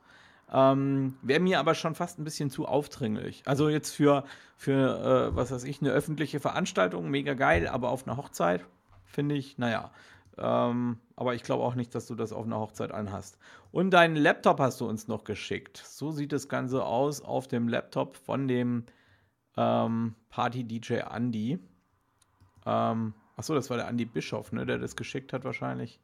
Ähm, 0.53 1.17
Wäre 1.23 1.41
mir 1.41 1.59
aber 1.59 1.75
schon 1.75 1.97
fast 1.97 2.21
ein 2.21 2.25
bisschen 2.25 2.49
zu 2.49 2.65
aufdringlich. 2.65 3.43
Also 3.45 3.69
jetzt 3.69 3.91
für, 3.91 4.25
für 4.57 5.33
äh, 5.33 5.37
was 5.37 5.51
weiß 5.51 5.65
ich, 5.65 5.81
eine 5.81 5.91
öffentliche 5.91 6.39
Veranstaltung, 6.39 7.11
mega 7.11 7.35
geil, 7.35 7.67
aber 7.67 7.91
auf 7.91 8.07
einer 8.07 8.17
Hochzeit 8.17 8.65
finde 9.05 9.35
ich, 9.35 9.59
naja. 9.59 9.91
Ähm, 10.39 10.99
aber 11.17 11.35
ich 11.35 11.43
glaube 11.43 11.65
auch 11.65 11.75
nicht, 11.75 11.93
dass 11.97 12.07
du 12.07 12.15
das 12.15 12.33
auf 12.33 12.47
einer 12.47 12.61
Hochzeit 12.61 12.93
anhast. 12.93 13.37
Und 13.73 13.91
deinen 13.91 14.15
Laptop 14.15 14.61
hast 14.61 14.81
du 14.81 14.89
uns 14.89 15.09
noch 15.09 15.25
geschickt. 15.25 15.79
So 15.85 16.13
sieht 16.13 16.33
das 16.33 16.49
Ganze 16.49 16.85
aus 16.85 17.21
auf 17.21 17.49
dem 17.49 17.67
Laptop 17.67 18.17
von 18.17 18.47
dem 18.47 18.85
ähm, 19.57 20.15
Party-DJ 20.31 21.01
Andy. 21.13 21.59
Ähm, 22.65 23.15
Achso, 23.37 23.57
das 23.57 23.71
war 23.71 23.77
der 23.77 23.89
Andy 23.89 24.05
Bischof, 24.05 24.53
ne, 24.53 24.67
der 24.67 24.79
das 24.79 24.95
geschickt 24.95 25.33
hat 25.33 25.45
wahrscheinlich. 25.45 25.99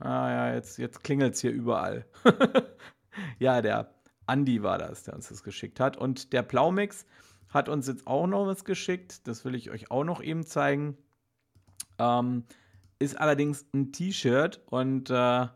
Ah 0.00 0.30
ja, 0.30 0.54
jetzt, 0.54 0.78
jetzt 0.78 1.04
klingelt 1.04 1.34
es 1.34 1.40
hier 1.40 1.52
überall. 1.52 2.06
ja, 3.38 3.60
der 3.60 3.94
Andy 4.26 4.62
war 4.62 4.78
das, 4.78 5.04
der 5.04 5.14
uns 5.14 5.28
das 5.28 5.42
geschickt 5.42 5.78
hat. 5.78 5.96
Und 5.96 6.32
der 6.32 6.42
Plaumix 6.42 7.06
hat 7.48 7.68
uns 7.68 7.86
jetzt 7.86 8.06
auch 8.06 8.26
noch 8.26 8.46
was 8.46 8.64
geschickt. 8.64 9.26
Das 9.28 9.44
will 9.44 9.54
ich 9.54 9.70
euch 9.70 9.90
auch 9.90 10.04
noch 10.04 10.22
eben 10.22 10.44
zeigen. 10.44 10.96
Ähm, 11.98 12.44
ist 12.98 13.18
allerdings 13.18 13.66
ein 13.74 13.92
T-Shirt 13.92 14.60
und 14.66 15.10
äh, 15.10 15.48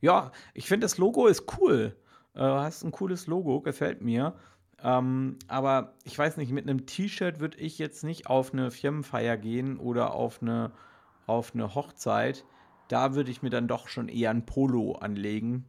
ja, 0.00 0.32
ich 0.54 0.66
finde 0.66 0.84
das 0.84 0.98
Logo 0.98 1.26
ist 1.26 1.58
cool. 1.58 1.96
Äh, 2.34 2.40
hast 2.40 2.84
ein 2.84 2.92
cooles 2.92 3.26
Logo, 3.26 3.60
gefällt 3.60 4.02
mir. 4.02 4.34
Ähm, 4.82 5.38
aber 5.48 5.94
ich 6.04 6.18
weiß 6.18 6.36
nicht, 6.38 6.50
mit 6.50 6.68
einem 6.68 6.86
T-Shirt 6.86 7.38
würde 7.38 7.58
ich 7.58 7.78
jetzt 7.78 8.02
nicht 8.02 8.26
auf 8.26 8.52
eine 8.52 8.70
Firmenfeier 8.70 9.36
gehen 9.36 9.78
oder 9.78 10.14
auf 10.14 10.42
eine, 10.42 10.72
auf 11.26 11.54
eine 11.54 11.74
Hochzeit. 11.74 12.44
Da 12.92 13.14
würde 13.14 13.30
ich 13.30 13.40
mir 13.40 13.48
dann 13.48 13.68
doch 13.68 13.88
schon 13.88 14.10
eher 14.10 14.28
ein 14.28 14.44
Polo 14.44 14.92
anlegen. 14.92 15.64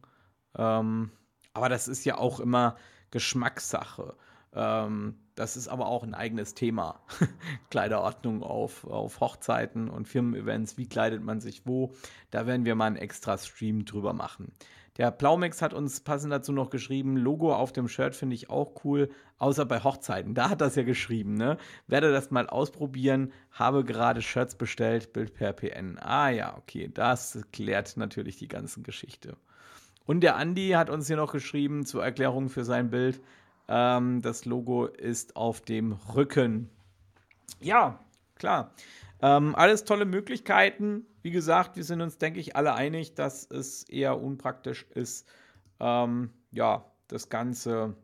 Ähm, 0.58 1.10
aber 1.54 1.70
das 1.70 1.88
ist 1.88 2.04
ja 2.04 2.18
auch 2.18 2.38
immer 2.38 2.76
Geschmackssache. 3.10 4.14
Ähm, 4.52 5.14
das 5.34 5.56
ist 5.56 5.68
aber 5.68 5.86
auch 5.86 6.02
ein 6.02 6.12
eigenes 6.12 6.52
Thema. 6.52 7.00
Kleiderordnung 7.70 8.42
auf, 8.42 8.84
auf 8.84 9.20
Hochzeiten 9.20 9.88
und 9.88 10.06
Firmen-Events. 10.06 10.76
Wie 10.76 10.86
kleidet 10.86 11.24
man 11.24 11.40
sich 11.40 11.64
wo? 11.64 11.94
Da 12.30 12.46
werden 12.46 12.66
wir 12.66 12.74
mal 12.74 12.88
einen 12.88 12.96
extra 12.96 13.38
Stream 13.38 13.86
drüber 13.86 14.12
machen. 14.12 14.52
Der 14.96 15.10
Plaumix 15.10 15.60
hat 15.60 15.74
uns 15.74 16.00
passend 16.00 16.32
dazu 16.32 16.52
noch 16.52 16.70
geschrieben, 16.70 17.16
Logo 17.16 17.52
auf 17.52 17.72
dem 17.72 17.88
Shirt 17.88 18.14
finde 18.14 18.34
ich 18.34 18.48
auch 18.48 18.84
cool, 18.84 19.10
außer 19.38 19.66
bei 19.66 19.82
Hochzeiten. 19.82 20.34
Da 20.34 20.50
hat 20.50 20.60
das 20.60 20.76
ja 20.76 20.84
geschrieben, 20.84 21.34
ne? 21.34 21.58
Werde 21.88 22.12
das 22.12 22.30
mal 22.30 22.46
ausprobieren, 22.46 23.32
habe 23.50 23.82
gerade 23.82 24.22
Shirts 24.22 24.54
bestellt, 24.54 25.12
Bild 25.12 25.34
per 25.34 25.52
PN. 25.52 25.98
Ah 25.98 26.28
ja, 26.28 26.56
okay, 26.56 26.88
das 26.92 27.40
klärt 27.52 27.96
natürlich 27.96 28.36
die 28.36 28.46
ganzen 28.46 28.84
Geschichte. 28.84 29.36
Und 30.06 30.20
der 30.20 30.36
Andi 30.36 30.70
hat 30.70 30.90
uns 30.90 31.08
hier 31.08 31.16
noch 31.16 31.32
geschrieben 31.32 31.86
zur 31.86 32.04
Erklärung 32.04 32.48
für 32.48 32.64
sein 32.64 32.90
Bild. 32.90 33.20
Ähm, 33.66 34.22
das 34.22 34.44
Logo 34.44 34.86
ist 34.86 35.34
auf 35.34 35.60
dem 35.60 35.92
Rücken. 36.14 36.70
Ja, 37.60 37.98
klar. 38.36 38.72
Ähm, 39.22 39.54
alles 39.56 39.84
tolle 39.84 40.04
Möglichkeiten. 40.04 41.06
Wie 41.24 41.30
gesagt, 41.30 41.76
wir 41.76 41.84
sind 41.84 42.02
uns, 42.02 42.18
denke 42.18 42.38
ich, 42.38 42.54
alle 42.54 42.74
einig, 42.74 43.14
dass 43.14 43.50
es 43.50 43.84
eher 43.84 44.20
unpraktisch 44.20 44.84
ist, 44.90 45.26
ähm, 45.80 46.34
ja, 46.52 46.84
das 47.08 47.30
Ganze 47.30 47.96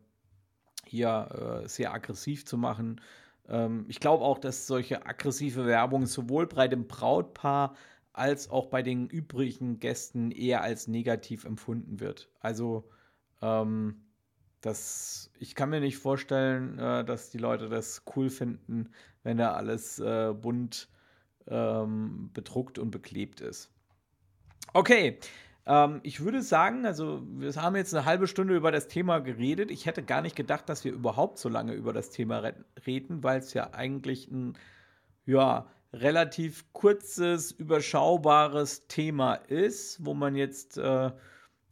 hier 0.87 1.61
äh, 1.63 1.67
sehr 1.69 1.93
aggressiv 1.93 2.47
zu 2.47 2.57
machen. 2.57 2.99
Ähm, 3.47 3.85
ich 3.89 3.99
glaube 3.99 4.23
auch, 4.23 4.39
dass 4.39 4.65
solche 4.65 5.05
aggressive 5.05 5.67
Werbung 5.67 6.07
sowohl 6.07 6.47
bei 6.47 6.67
dem 6.67 6.87
Brautpaar 6.87 7.75
als 8.11 8.49
auch 8.49 8.65
bei 8.65 8.81
den 8.81 9.05
übrigen 9.07 9.77
Gästen 9.77 10.31
eher 10.31 10.63
als 10.63 10.87
negativ 10.87 11.45
empfunden 11.45 11.99
wird. 11.99 12.27
Also, 12.39 12.89
ähm, 13.43 14.01
das, 14.61 15.29
ich 15.37 15.53
kann 15.53 15.69
mir 15.69 15.79
nicht 15.79 15.99
vorstellen, 15.99 16.79
äh, 16.79 17.05
dass 17.05 17.29
die 17.29 17.37
Leute 17.37 17.69
das 17.69 18.01
cool 18.15 18.31
finden, 18.31 18.89
wenn 19.21 19.37
da 19.37 19.53
alles 19.53 19.99
äh, 19.99 20.33
bunt 20.33 20.89
ähm, 21.47 22.29
bedruckt 22.33 22.79
und 22.79 22.91
beklebt 22.91 23.41
ist. 23.41 23.69
Okay, 24.73 25.19
ähm, 25.65 25.99
ich 26.03 26.21
würde 26.21 26.41
sagen, 26.41 26.85
also 26.85 27.21
wir 27.25 27.53
haben 27.55 27.75
jetzt 27.75 27.93
eine 27.93 28.05
halbe 28.05 28.27
Stunde 28.27 28.55
über 28.55 28.71
das 28.71 28.87
Thema 28.87 29.19
geredet. 29.19 29.71
Ich 29.71 29.85
hätte 29.85 30.03
gar 30.03 30.21
nicht 30.21 30.35
gedacht, 30.35 30.69
dass 30.69 30.83
wir 30.83 30.91
überhaupt 30.91 31.37
so 31.37 31.49
lange 31.49 31.73
über 31.73 31.93
das 31.93 32.09
Thema 32.09 32.53
reden, 32.85 33.23
weil 33.23 33.39
es 33.39 33.53
ja 33.53 33.73
eigentlich 33.73 34.29
ein, 34.29 34.57
ja, 35.25 35.67
relativ 35.93 36.71
kurzes, 36.73 37.51
überschaubares 37.51 38.87
Thema 38.87 39.35
ist, 39.35 40.05
wo 40.05 40.13
man 40.13 40.35
jetzt 40.35 40.77
äh, 40.77 41.11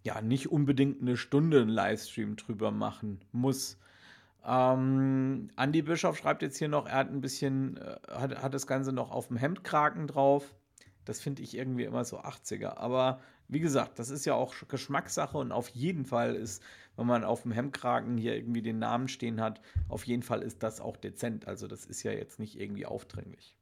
ja 0.03 0.21
nicht 0.21 0.51
unbedingt 0.51 1.01
eine 1.01 1.17
Stunde 1.17 1.62
einen 1.62 1.69
Livestream 1.69 2.36
drüber 2.36 2.71
machen 2.71 3.21
muss. 3.32 3.77
Ähm, 4.45 5.49
Andy 5.58 5.82
Bischof 5.82 6.17
schreibt 6.17 6.41
jetzt 6.41 6.58
hier 6.58 6.69
noch, 6.69 6.88
er 6.88 6.95
hat 6.95 7.10
ein 7.10 7.21
bisschen, 7.21 7.78
äh, 7.78 7.97
hat, 8.10 8.41
hat 8.41 8.54
das 8.54 8.67
Ganze 8.67 8.93
noch 8.93 9.12
auf 9.12 9.28
dem 9.28 9.38
Hemdkragen 9.38 10.08
drauf. 10.08 10.54
Das 11.06 11.19
finde 11.21 11.41
ich 11.41 11.56
irgendwie 11.56 11.84
immer 11.84 12.06
so 12.06 12.19
80er. 12.19 12.78
Aber 12.78 13.19
wie 13.47 13.60
gesagt, 13.60 13.99
das 13.99 14.10
ist 14.10 14.25
ja 14.25 14.36
auch 14.36 14.54
Geschmackssache 14.67 15.38
und 15.38 15.52
auf 15.52 15.69
jeden 15.69 16.06
Fall 16.06 16.36
ist, 16.36 16.63
wenn 16.95 17.08
man 17.08 17.23
auf 17.23 17.43
dem 17.43 17.52
Hemdkragen 17.52 18.17
hier 18.17 18.36
irgendwie 18.36 18.62
den 18.62 18.80
Namen 18.80 19.08
stehen 19.08 19.41
hat, 19.41 19.62
auf 19.88 20.06
jeden 20.06 20.21
Fall 20.21 20.41
ist 20.41 20.62
das 20.63 20.82
auch 20.82 20.97
dezent. 20.97 21.47
Also 21.47 21.67
das 21.67 21.86
ist 21.86 22.04
ja 22.04 22.12
jetzt 22.12 22.39
nicht 22.39 22.60
irgendwie 22.60 22.86
aufdringlich. 22.86 23.56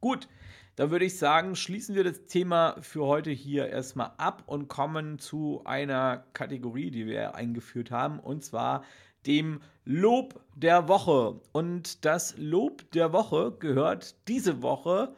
Gut, 0.00 0.28
dann 0.76 0.90
würde 0.90 1.06
ich 1.06 1.18
sagen, 1.18 1.56
schließen 1.56 1.94
wir 1.94 2.04
das 2.04 2.26
Thema 2.26 2.76
für 2.82 3.04
heute 3.06 3.30
hier 3.30 3.68
erstmal 3.68 4.12
ab 4.18 4.42
und 4.46 4.68
kommen 4.68 5.18
zu 5.18 5.62
einer 5.64 6.24
Kategorie, 6.34 6.90
die 6.90 7.06
wir 7.06 7.34
eingeführt 7.34 7.90
haben, 7.90 8.20
und 8.20 8.44
zwar 8.44 8.84
dem 9.26 9.60
Lob 9.84 10.40
der 10.54 10.88
Woche. 10.88 11.40
Und 11.52 12.04
das 12.04 12.34
Lob 12.38 12.90
der 12.92 13.12
Woche 13.12 13.56
gehört 13.58 14.16
diese 14.28 14.62
Woche, 14.62 15.14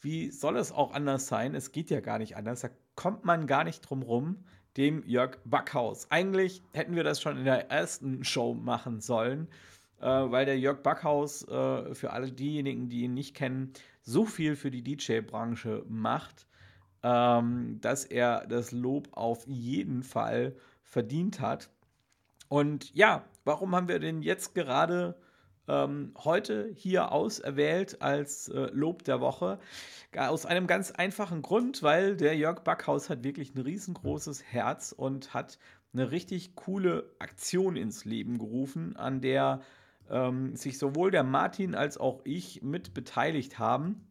wie 0.00 0.30
soll 0.30 0.56
es 0.56 0.70
auch 0.70 0.92
anders 0.92 1.26
sein? 1.26 1.54
Es 1.54 1.72
geht 1.72 1.90
ja 1.90 2.00
gar 2.00 2.18
nicht 2.18 2.36
anders, 2.36 2.60
da 2.60 2.68
kommt 2.94 3.24
man 3.24 3.46
gar 3.46 3.64
nicht 3.64 3.80
drum 3.80 4.02
rum, 4.02 4.44
dem 4.76 5.02
Jörg 5.06 5.38
Backhaus. 5.44 6.10
Eigentlich 6.10 6.62
hätten 6.72 6.96
wir 6.96 7.04
das 7.04 7.20
schon 7.20 7.38
in 7.38 7.44
der 7.44 7.70
ersten 7.70 8.24
Show 8.24 8.54
machen 8.54 9.00
sollen, 9.00 9.48
äh, 10.00 10.06
weil 10.06 10.46
der 10.46 10.58
Jörg 10.58 10.82
Backhaus, 10.82 11.46
äh, 11.48 11.94
für 11.94 12.12
alle 12.12 12.30
diejenigen, 12.30 12.88
die 12.88 13.02
ihn 13.02 13.14
nicht 13.14 13.34
kennen, 13.34 13.72
so 14.02 14.26
viel 14.26 14.56
für 14.56 14.70
die 14.70 14.82
DJ-Branche 14.82 15.84
macht, 15.88 16.46
ähm, 17.02 17.78
dass 17.80 18.04
er 18.04 18.46
das 18.46 18.72
Lob 18.72 19.08
auf 19.12 19.46
jeden 19.46 20.02
Fall 20.02 20.56
verdient 20.82 21.40
hat. 21.40 21.70
Und 22.48 22.94
ja, 22.94 23.24
warum 23.44 23.74
haben 23.74 23.88
wir 23.88 23.98
den 23.98 24.22
jetzt 24.22 24.54
gerade 24.54 25.16
ähm, 25.68 26.14
heute 26.22 26.70
hier 26.74 27.12
auserwählt 27.12 28.02
als 28.02 28.48
äh, 28.48 28.70
Lob 28.72 29.04
der 29.04 29.20
Woche? 29.20 29.58
Aus 30.16 30.46
einem 30.46 30.66
ganz 30.66 30.90
einfachen 30.90 31.42
Grund, 31.42 31.82
weil 31.82 32.16
der 32.16 32.36
Jörg 32.36 32.60
Backhaus 32.60 33.10
hat 33.10 33.24
wirklich 33.24 33.54
ein 33.54 33.60
riesengroßes 33.62 34.42
Herz 34.44 34.92
und 34.92 35.34
hat 35.34 35.58
eine 35.92 36.10
richtig 36.10 36.54
coole 36.54 37.10
Aktion 37.18 37.76
ins 37.76 38.04
Leben 38.04 38.38
gerufen, 38.38 38.96
an 38.96 39.20
der 39.20 39.60
ähm, 40.10 40.56
sich 40.56 40.78
sowohl 40.78 41.10
der 41.10 41.24
Martin 41.24 41.74
als 41.74 41.98
auch 41.98 42.20
ich 42.24 42.62
mit 42.62 42.94
beteiligt 42.94 43.58
haben, 43.58 44.06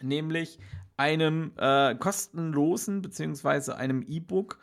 nämlich 0.00 0.58
einem 0.96 1.52
äh, 1.56 1.94
kostenlosen 1.94 3.02
bzw. 3.02 3.72
einem 3.72 4.02
E-Book, 4.02 4.58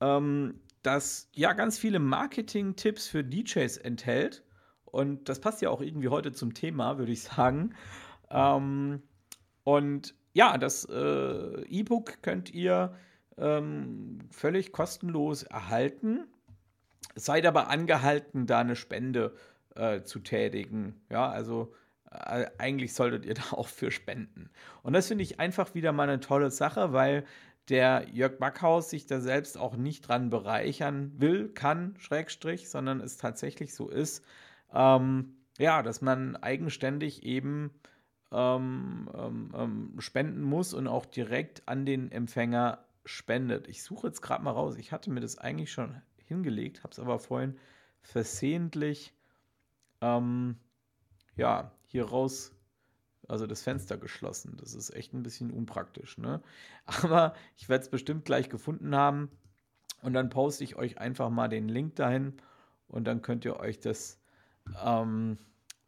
ähm, 0.00 0.60
das 0.84 1.28
ja 1.32 1.52
ganz 1.54 1.78
viele 1.78 1.98
Marketing-Tipps 1.98 3.08
für 3.08 3.24
DJs 3.24 3.78
enthält. 3.78 4.44
Und 4.84 5.28
das 5.28 5.40
passt 5.40 5.62
ja 5.62 5.70
auch 5.70 5.80
irgendwie 5.80 6.08
heute 6.08 6.32
zum 6.32 6.54
Thema, 6.54 6.98
würde 6.98 7.10
ich 7.12 7.22
sagen. 7.22 7.74
Ähm, 8.30 9.02
und 9.64 10.14
ja, 10.34 10.58
das 10.58 10.84
äh, 10.84 11.62
E-Book 11.62 12.22
könnt 12.22 12.52
ihr 12.52 12.94
ähm, 13.38 14.18
völlig 14.30 14.72
kostenlos 14.72 15.42
erhalten. 15.42 16.26
Seid 17.16 17.46
aber 17.46 17.68
angehalten, 17.68 18.46
da 18.46 18.60
eine 18.60 18.76
Spende 18.76 19.34
äh, 19.74 20.02
zu 20.02 20.18
tätigen. 20.20 21.00
Ja, 21.10 21.30
also 21.30 21.74
äh, 22.10 22.46
eigentlich 22.58 22.92
solltet 22.92 23.24
ihr 23.24 23.34
da 23.34 23.52
auch 23.52 23.68
für 23.68 23.90
spenden. 23.90 24.50
Und 24.82 24.92
das 24.92 25.08
finde 25.08 25.24
ich 25.24 25.40
einfach 25.40 25.74
wieder 25.74 25.92
mal 25.92 26.08
eine 26.08 26.20
tolle 26.20 26.50
Sache, 26.50 26.92
weil 26.92 27.24
der 27.68 28.06
Jörg 28.12 28.38
Backhaus 28.38 28.90
sich 28.90 29.06
da 29.06 29.20
selbst 29.20 29.56
auch 29.58 29.76
nicht 29.76 30.08
dran 30.08 30.30
bereichern 30.30 31.12
will, 31.16 31.48
kann, 31.48 31.94
Schrägstrich, 31.98 32.68
sondern 32.68 33.00
es 33.00 33.16
tatsächlich 33.16 33.74
so 33.74 33.88
ist, 33.88 34.24
ähm, 34.72 35.36
ja, 35.58 35.82
dass 35.82 36.00
man 36.02 36.36
eigenständig 36.36 37.22
eben 37.22 37.70
ähm, 38.32 39.08
ähm, 39.14 39.52
ähm, 39.56 40.00
spenden 40.00 40.42
muss 40.42 40.74
und 40.74 40.88
auch 40.88 41.06
direkt 41.06 41.66
an 41.66 41.86
den 41.86 42.10
Empfänger 42.10 42.84
spendet. 43.04 43.68
Ich 43.68 43.82
suche 43.82 44.08
jetzt 44.08 44.22
gerade 44.22 44.42
mal 44.42 44.50
raus. 44.50 44.76
Ich 44.76 44.92
hatte 44.92 45.10
mir 45.10 45.20
das 45.20 45.38
eigentlich 45.38 45.72
schon 45.72 46.02
hingelegt, 46.26 46.82
habe 46.82 46.92
es 46.92 46.98
aber 46.98 47.18
vorhin 47.18 47.56
versehentlich 48.02 49.14
ähm, 50.00 50.56
ja, 51.36 51.72
hier 51.86 52.06
raus 52.06 52.53
also 53.28 53.46
das 53.46 53.62
Fenster 53.62 53.96
geschlossen. 53.96 54.56
Das 54.58 54.74
ist 54.74 54.90
echt 54.90 55.12
ein 55.12 55.22
bisschen 55.22 55.50
unpraktisch. 55.50 56.18
Ne? 56.18 56.42
Aber 56.86 57.34
ich 57.56 57.68
werde 57.68 57.84
es 57.84 57.90
bestimmt 57.90 58.24
gleich 58.24 58.48
gefunden 58.48 58.94
haben. 58.94 59.30
Und 60.02 60.12
dann 60.12 60.28
poste 60.28 60.64
ich 60.64 60.76
euch 60.76 60.98
einfach 60.98 61.30
mal 61.30 61.48
den 61.48 61.68
Link 61.68 61.96
dahin 61.96 62.34
und 62.88 63.04
dann 63.04 63.22
könnt 63.22 63.46
ihr 63.46 63.58
euch 63.58 63.80
das, 63.80 64.20
ähm, 64.84 65.38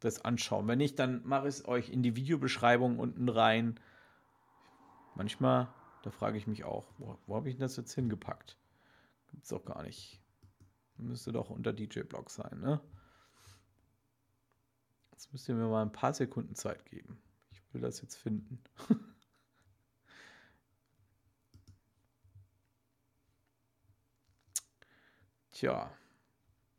das 0.01 0.25
anschauen. 0.25 0.67
Wenn 0.69 0.79
nicht, 0.79 0.99
dann 0.99 1.27
mache 1.27 1.49
ich 1.49 1.57
es 1.57 1.69
euch 1.69 1.91
in 1.91 2.03
die 2.03 2.17
Videobeschreibung 2.17 2.99
unten 2.99 3.29
rein. 3.29 3.79
Manchmal, 5.17 5.69
da 6.03 6.11
frage 6.11 6.39
ich 6.39 6.47
mich 6.47 6.65
auch, 6.65 6.87
wo, 6.97 7.19
wo 7.27 7.37
habe 7.37 7.51
ich 7.51 7.59
das 7.59 7.77
jetzt 7.77 7.93
hingepackt? 7.93 8.57
Gibt 9.31 9.43
es 9.43 9.51
doch 9.51 9.67
gar 9.67 9.83
nicht. 9.83 10.19
Müsste 10.97 11.33
doch 11.33 11.51
unter 11.51 11.75
DJ-Blog 11.75 12.31
sein, 12.31 12.59
ne? 12.61 12.81
Jetzt 15.13 15.31
müsst 15.31 15.47
ihr 15.47 15.55
mir 15.55 15.69
mal 15.69 15.83
ein 15.83 15.93
paar 15.93 16.15
Sekunden 16.15 16.55
Zeit 16.55 16.87
geben 16.87 17.19
will 17.77 17.83
das 17.83 18.01
jetzt 18.01 18.17
finden. 18.17 18.59
Tja. 25.53 25.91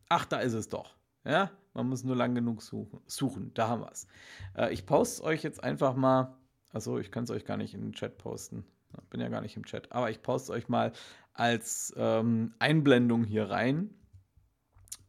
Ach, 0.09 0.25
da 0.25 0.39
ist 0.39 0.53
es 0.53 0.69
doch. 0.69 0.95
Ja, 1.23 1.51
man 1.73 1.87
muss 1.89 2.03
nur 2.03 2.15
lang 2.15 2.33
genug 2.33 2.63
suchen. 2.63 2.99
suchen. 3.05 3.53
Da 3.53 3.67
haben 3.67 3.81
wir 3.81 3.91
es. 3.91 4.07
Äh, 4.55 4.73
ich 4.73 4.87
poste 4.87 5.23
euch 5.23 5.43
jetzt 5.43 5.63
einfach 5.63 5.95
mal. 5.95 6.35
Achso, 6.71 6.97
ich 6.97 7.11
kann 7.11 7.25
es 7.25 7.29
euch 7.29 7.45
gar 7.45 7.57
nicht 7.57 7.75
in 7.75 7.81
den 7.81 7.93
Chat 7.93 8.17
posten. 8.17 8.65
Bin 9.11 9.19
ja 9.19 9.29
gar 9.29 9.41
nicht 9.41 9.55
im 9.55 9.65
Chat. 9.65 9.91
Aber 9.91 10.09
ich 10.09 10.23
poste 10.23 10.51
euch 10.51 10.67
mal 10.69 10.93
als 11.33 11.93
ähm, 11.97 12.55
Einblendung 12.57 13.23
hier 13.23 13.49
rein. 13.49 13.93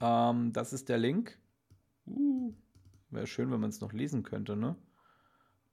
Ähm, 0.00 0.52
das 0.52 0.74
ist 0.74 0.90
der 0.90 0.98
Link. 0.98 1.38
Uh, 2.06 2.52
Wäre 3.10 3.26
schön, 3.26 3.50
wenn 3.50 3.60
man 3.60 3.70
es 3.70 3.80
noch 3.80 3.92
lesen 3.94 4.22
könnte, 4.22 4.54
ne? 4.56 4.76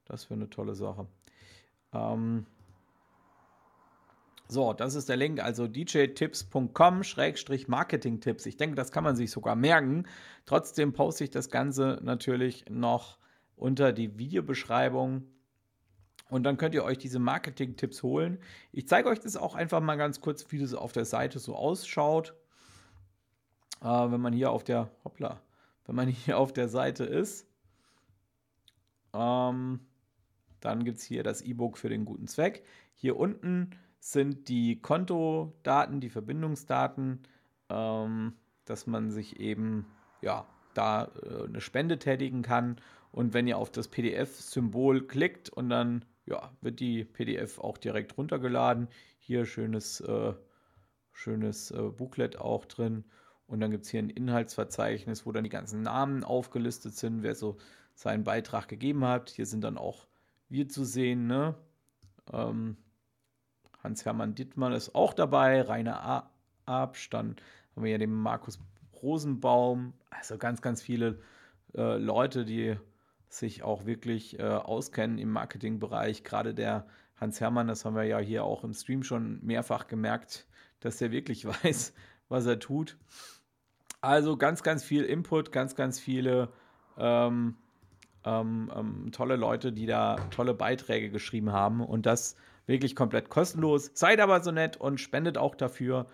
Das 0.05 0.29
wäre 0.29 0.39
eine 0.39 0.49
tolle 0.49 0.75
Sache. 0.75 1.07
Ähm, 1.93 2.45
so, 4.47 4.73
das 4.73 4.93
ist 4.93 5.09
der 5.09 5.17
Link, 5.17 5.41
also 5.41 5.67
djtipps.com-marketing-tipps. 5.67 8.45
Ich 8.45 8.57
denke, 8.57 8.75
das 8.75 8.91
kann 8.91 9.03
man 9.03 9.15
sich 9.15 9.31
sogar 9.31 9.55
merken. 9.55 10.05
Trotzdem 10.45 10.93
poste 10.93 11.23
ich 11.23 11.31
das 11.31 11.49
Ganze 11.49 11.99
natürlich 12.03 12.65
noch 12.69 13.17
unter 13.55 13.91
die 13.91 14.19
Videobeschreibung. 14.19 15.23
Und 16.29 16.43
dann 16.43 16.57
könnt 16.57 16.75
ihr 16.75 16.83
euch 16.83 16.99
diese 16.99 17.19
Marketing-Tipps 17.19 18.03
holen. 18.03 18.37
Ich 18.71 18.87
zeige 18.87 19.09
euch 19.09 19.19
das 19.19 19.35
auch 19.37 19.55
einfach 19.55 19.81
mal 19.81 19.95
ganz 19.95 20.21
kurz, 20.21 20.51
wie 20.51 20.59
das 20.59 20.75
auf 20.75 20.91
der 20.91 21.05
Seite 21.05 21.39
so 21.39 21.55
ausschaut. 21.55 22.35
Äh, 23.81 23.87
wenn 23.87 24.21
man 24.21 24.33
hier 24.33 24.51
auf 24.51 24.63
der, 24.63 24.91
hoppla, 25.03 25.41
wenn 25.85 25.95
man 25.95 26.07
hier 26.07 26.37
auf 26.37 26.53
der 26.53 26.67
Seite 26.67 27.03
ist. 27.03 27.47
Ähm, 29.13 29.79
dann 30.65 30.83
gibt 30.83 30.97
es 30.97 31.03
hier 31.03 31.23
das 31.23 31.41
E-Book 31.41 31.77
für 31.77 31.89
den 31.89 32.05
guten 32.05 32.27
Zweck. 32.27 32.63
Hier 32.95 33.17
unten 33.17 33.71
sind 33.99 34.49
die 34.49 34.81
Kontodaten, 34.81 36.01
die 36.01 36.09
Verbindungsdaten, 36.09 37.23
ähm, 37.69 38.33
dass 38.65 38.87
man 38.87 39.11
sich 39.11 39.39
eben 39.39 39.85
ja, 40.21 40.45
da 40.73 41.11
äh, 41.23 41.45
eine 41.47 41.61
Spende 41.61 41.99
tätigen 41.99 42.41
kann. 42.41 42.77
Und 43.11 43.33
wenn 43.33 43.47
ihr 43.47 43.57
auf 43.57 43.71
das 43.71 43.87
PDF-Symbol 43.87 45.07
klickt 45.07 45.49
und 45.49 45.69
dann 45.69 46.05
ja, 46.25 46.51
wird 46.61 46.79
die 46.79 47.03
PDF 47.03 47.59
auch 47.59 47.77
direkt 47.77 48.17
runtergeladen. 48.17 48.87
Hier 49.19 49.45
schönes, 49.45 50.01
äh, 50.01 50.33
schönes 51.11 51.71
äh, 51.71 51.81
Booklet 51.81 52.37
auch 52.37 52.65
drin. 52.65 53.05
Und 53.47 53.59
dann 53.59 53.71
gibt 53.71 53.85
es 53.85 53.91
hier 53.91 54.01
ein 54.01 54.09
Inhaltsverzeichnis, 54.09 55.25
wo 55.25 55.31
dann 55.31 55.43
die 55.43 55.49
ganzen 55.49 55.83
Namen 55.83 56.23
aufgelistet 56.23 56.95
sind, 56.95 57.21
wer 57.21 57.35
so 57.35 57.57
seinen 57.93 58.23
Beitrag 58.23 58.67
gegeben 58.67 59.05
hat. 59.05 59.29
Hier 59.29 59.45
sind 59.45 59.63
dann 59.63 59.77
auch 59.77 60.07
wir 60.49 60.67
zu 60.69 60.83
sehen. 60.83 61.27
Ne? 61.27 61.55
Ähm, 62.31 62.77
Hans-Hermann 63.83 64.35
Dittmann 64.35 64.73
ist 64.73 64.95
auch 64.95 65.13
dabei, 65.13 65.61
Rainer 65.61 66.29
Abstand, 66.65 67.41
haben 67.75 67.83
wir 67.83 67.91
ja 67.91 67.97
den 67.97 68.13
Markus 68.13 68.59
Rosenbaum, 69.01 69.93
also 70.09 70.37
ganz, 70.37 70.61
ganz 70.61 70.81
viele 70.81 71.19
äh, 71.75 71.97
Leute, 71.97 72.45
die 72.45 72.75
sich 73.29 73.63
auch 73.63 73.85
wirklich 73.85 74.39
äh, 74.39 74.43
auskennen 74.43 75.17
im 75.17 75.29
Marketingbereich. 75.29 76.23
Gerade 76.23 76.53
der 76.53 76.87
Hans 77.17 77.39
Hermann, 77.39 77.67
das 77.67 77.85
haben 77.85 77.95
wir 77.95 78.03
ja 78.03 78.19
hier 78.19 78.43
auch 78.43 78.63
im 78.63 78.73
Stream 78.73 79.03
schon 79.03 79.39
mehrfach 79.43 79.87
gemerkt, 79.87 80.47
dass 80.79 80.97
der 80.97 81.11
wirklich 81.11 81.45
weiß, 81.63 81.93
was 82.29 82.45
er 82.45 82.59
tut. 82.59 82.97
Also 84.01 84.37
ganz, 84.37 84.63
ganz 84.63 84.83
viel 84.83 85.03
Input, 85.03 85.51
ganz, 85.51 85.75
ganz 85.75 85.99
viele 85.99 86.49
ähm, 86.97 87.57
ähm, 88.25 88.71
ähm, 88.75 89.11
tolle 89.11 89.35
Leute, 89.37 89.71
die 89.71 89.85
da 89.85 90.17
tolle 90.31 90.53
Beiträge 90.53 91.09
geschrieben 91.09 91.51
haben 91.51 91.81
und 91.81 92.05
das 92.05 92.35
wirklich 92.65 92.95
komplett 92.95 93.29
kostenlos. 93.29 93.91
Seid 93.93 94.19
aber 94.19 94.41
so 94.43 94.51
nett 94.51 94.77
und 94.77 94.99
spendet 94.99 95.37
auch 95.37 95.55
dafür. 95.55 96.07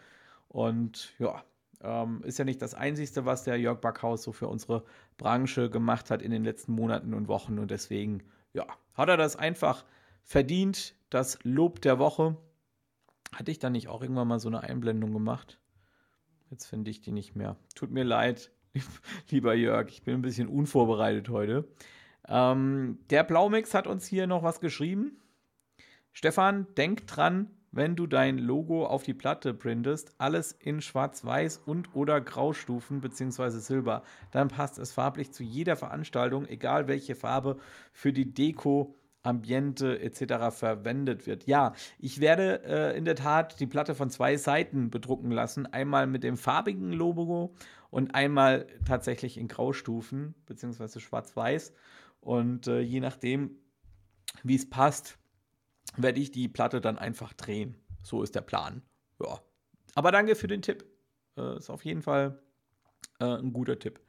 Und 0.49 1.13
ja, 1.19 1.43
Ähm, 1.83 2.21
ist 2.23 2.37
ja 2.37 2.45
nicht 2.45 2.61
das 2.61 2.75
Einzige, 2.75 3.25
was 3.25 3.43
der 3.43 3.57
Jörg 3.57 3.81
Backhaus 3.81 4.21
so 4.21 4.31
für 4.33 4.47
unsere 4.47 4.83
Branche 5.17 5.67
gemacht 5.71 6.11
hat 6.11 6.21
in 6.21 6.29
den 6.29 6.43
letzten 6.43 6.73
Monaten 6.73 7.15
und 7.15 7.27
Wochen. 7.27 7.57
Und 7.57 7.71
deswegen, 7.71 8.21
ja, 8.53 8.67
hat 8.93 9.09
er 9.09 9.17
das 9.17 9.35
einfach 9.35 9.83
verdient. 10.23 10.93
Das 11.09 11.39
Lob 11.43 11.81
der 11.81 11.97
Woche. 11.97 12.37
Hatte 13.33 13.49
ich 13.49 13.57
da 13.59 13.71
nicht 13.71 13.87
auch 13.87 14.01
irgendwann 14.03 14.27
mal 14.27 14.39
so 14.39 14.47
eine 14.49 14.61
Einblendung 14.61 15.11
gemacht? 15.13 15.57
Jetzt 16.51 16.67
finde 16.67 16.91
ich 16.91 17.01
die 17.01 17.11
nicht 17.13 17.35
mehr. 17.35 17.55
Tut 17.73 17.89
mir 17.91 18.03
leid, 18.03 18.51
lieber 19.31 19.55
Jörg. 19.55 19.89
Ich 19.89 20.03
bin 20.03 20.15
ein 20.15 20.21
bisschen 20.21 20.49
unvorbereitet 20.49 21.29
heute. 21.29 21.67
Ähm, 22.27 22.99
der 23.09 23.23
Blaumix 23.23 23.73
hat 23.73 23.87
uns 23.87 24.05
hier 24.05 24.27
noch 24.27 24.43
was 24.43 24.59
geschrieben. 24.59 25.17
Stefan, 26.11 26.67
denk 26.75 27.07
dran, 27.07 27.49
wenn 27.71 27.95
du 27.95 28.05
dein 28.05 28.37
Logo 28.37 28.85
auf 28.85 29.03
die 29.03 29.13
Platte 29.13 29.53
printest, 29.53 30.13
alles 30.17 30.51
in 30.51 30.81
Schwarz-Weiß 30.81 31.57
und 31.65 31.95
oder 31.95 32.19
Graustufen 32.19 32.99
bzw. 32.99 33.49
Silber. 33.59 34.03
Dann 34.31 34.49
passt 34.49 34.77
es 34.77 34.91
farblich 34.91 35.31
zu 35.31 35.43
jeder 35.43 35.77
Veranstaltung, 35.77 36.45
egal 36.47 36.87
welche 36.87 37.15
Farbe 37.15 37.57
für 37.93 38.11
die 38.11 38.33
Deko, 38.33 38.95
Ambiente 39.23 39.99
etc. 40.01 40.55
verwendet 40.55 41.27
wird. 41.27 41.45
Ja, 41.45 41.73
ich 41.99 42.19
werde 42.19 42.63
äh, 42.63 42.97
in 42.97 43.05
der 43.05 43.15
Tat 43.15 43.59
die 43.59 43.67
Platte 43.67 43.93
von 43.93 44.09
zwei 44.09 44.35
Seiten 44.35 44.89
bedrucken 44.89 45.31
lassen. 45.31 45.67
Einmal 45.67 46.07
mit 46.07 46.23
dem 46.23 46.37
farbigen 46.37 46.91
Logo 46.91 47.53
und 47.91 48.15
einmal 48.15 48.65
tatsächlich 48.85 49.37
in 49.37 49.47
Graustufen 49.47 50.33
bzw. 50.47 50.99
Schwarz-Weiß. 50.99 51.73
Und 52.21 52.67
äh, 52.67 52.79
je 52.79 52.99
nachdem, 52.99 53.57
wie 54.43 54.55
es 54.55 54.69
passt, 54.69 55.17
werde 55.97 56.19
ich 56.19 56.31
die 56.31 56.47
Platte 56.47 56.79
dann 56.79 56.97
einfach 56.97 57.33
drehen. 57.33 57.75
So 58.03 58.23
ist 58.23 58.35
der 58.35 58.41
Plan. 58.41 58.81
Ja. 59.21 59.39
Aber 59.95 60.11
danke 60.11 60.35
für 60.35 60.47
den 60.47 60.61
Tipp. 60.61 60.85
Äh, 61.37 61.57
ist 61.57 61.69
auf 61.69 61.83
jeden 61.83 62.01
Fall 62.01 62.41
äh, 63.19 63.25
ein 63.25 63.53
guter 63.53 63.77
Tipp. 63.77 63.99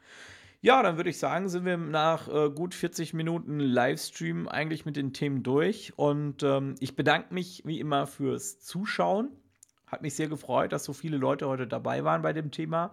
Ja, 0.60 0.80
dann 0.82 0.96
würde 0.96 1.10
ich 1.10 1.18
sagen, 1.18 1.48
sind 1.48 1.64
wir 1.64 1.76
nach 1.76 2.28
äh, 2.28 2.48
gut 2.50 2.74
40 2.74 3.14
Minuten 3.14 3.58
Livestream 3.58 4.46
eigentlich 4.46 4.86
mit 4.86 4.94
den 4.94 5.12
Themen 5.12 5.42
durch. 5.42 5.92
Und 5.96 6.44
ähm, 6.44 6.76
ich 6.78 6.94
bedanke 6.94 7.34
mich 7.34 7.62
wie 7.66 7.80
immer 7.80 8.06
fürs 8.06 8.60
Zuschauen. 8.60 9.30
Hat 9.88 10.02
mich 10.02 10.14
sehr 10.14 10.28
gefreut, 10.28 10.72
dass 10.72 10.84
so 10.84 10.92
viele 10.92 11.16
Leute 11.16 11.48
heute 11.48 11.66
dabei 11.66 12.04
waren 12.04 12.22
bei 12.22 12.32
dem 12.32 12.52
Thema. 12.52 12.92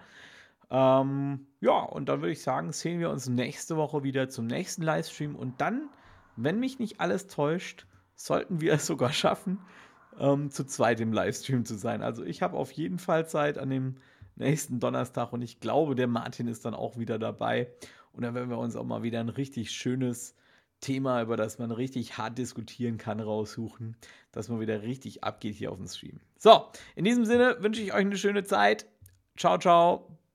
Ähm, 0.72 1.48
ja, 1.62 1.80
und 1.80 2.10
dann 2.10 2.22
würde 2.22 2.32
ich 2.32 2.42
sagen, 2.42 2.72
sehen 2.72 3.00
wir 3.00 3.10
uns 3.10 3.28
nächste 3.28 3.78
Woche 3.78 4.04
wieder 4.04 4.30
zum 4.30 4.48
nächsten 4.48 4.84
Livestream. 4.84 5.36
Und 5.36 5.62
dann, 5.62 5.90
wenn 6.36 6.60
mich 6.60 6.80
nicht 6.80 7.00
alles 7.00 7.28
täuscht, 7.28 7.86
sollten 8.16 8.62
wir 8.62 8.74
es 8.74 8.86
sogar 8.86 9.12
schaffen, 9.12 9.60
ähm, 10.20 10.52
zu 10.52 10.66
zweit 10.66 11.00
im 11.00 11.14
Livestream 11.14 11.66
zu 11.66 11.76
sein. 11.76 12.02
Also 12.02 12.24
ich 12.24 12.42
habe 12.42 12.58
auf 12.58 12.72
jeden 12.72 13.00
Fall 13.00 13.28
Zeit 13.28 13.58
an 13.58 13.70
dem 13.70 13.96
nächsten 14.36 14.80
Donnerstag 14.80 15.34
und 15.34 15.42
ich 15.42 15.60
glaube, 15.60 15.96
der 15.96 16.08
Martin 16.08 16.48
ist 16.48 16.66
dann 16.66 16.74
auch 16.74 16.98
wieder 16.98 17.20
dabei. 17.20 17.72
Und 18.14 18.24
dann 18.24 18.36
werden 18.36 18.50
wir 18.50 18.58
uns 18.58 18.76
auch 18.76 18.86
mal 18.86 19.04
wieder 19.04 19.20
ein 19.20 19.30
richtig 19.30 19.72
schönes 19.72 20.36
Thema, 20.82 21.22
über 21.22 21.36
das 21.36 21.60
man 21.60 21.72
richtig 21.72 22.18
hart 22.18 22.38
diskutieren 22.38 22.98
kann, 22.98 23.20
raussuchen, 23.20 23.98
dass 24.32 24.50
man 24.50 24.60
wieder 24.60 24.82
richtig 24.82 25.24
abgeht 25.24 25.56
hier 25.56 25.72
auf 25.72 25.78
dem 25.78 25.88
Stream. 25.88 26.20
So, 26.38 26.68
in 26.96 27.06
diesem 27.06 27.26
Sinne 27.26 27.58
wünsche 27.60 27.82
ich 27.82 27.94
euch 27.94 28.00
eine 28.00 28.18
schöne 28.18 28.44
Zeit. 28.44 28.86
Ciao, 29.38 29.58
ciao, 29.58 30.19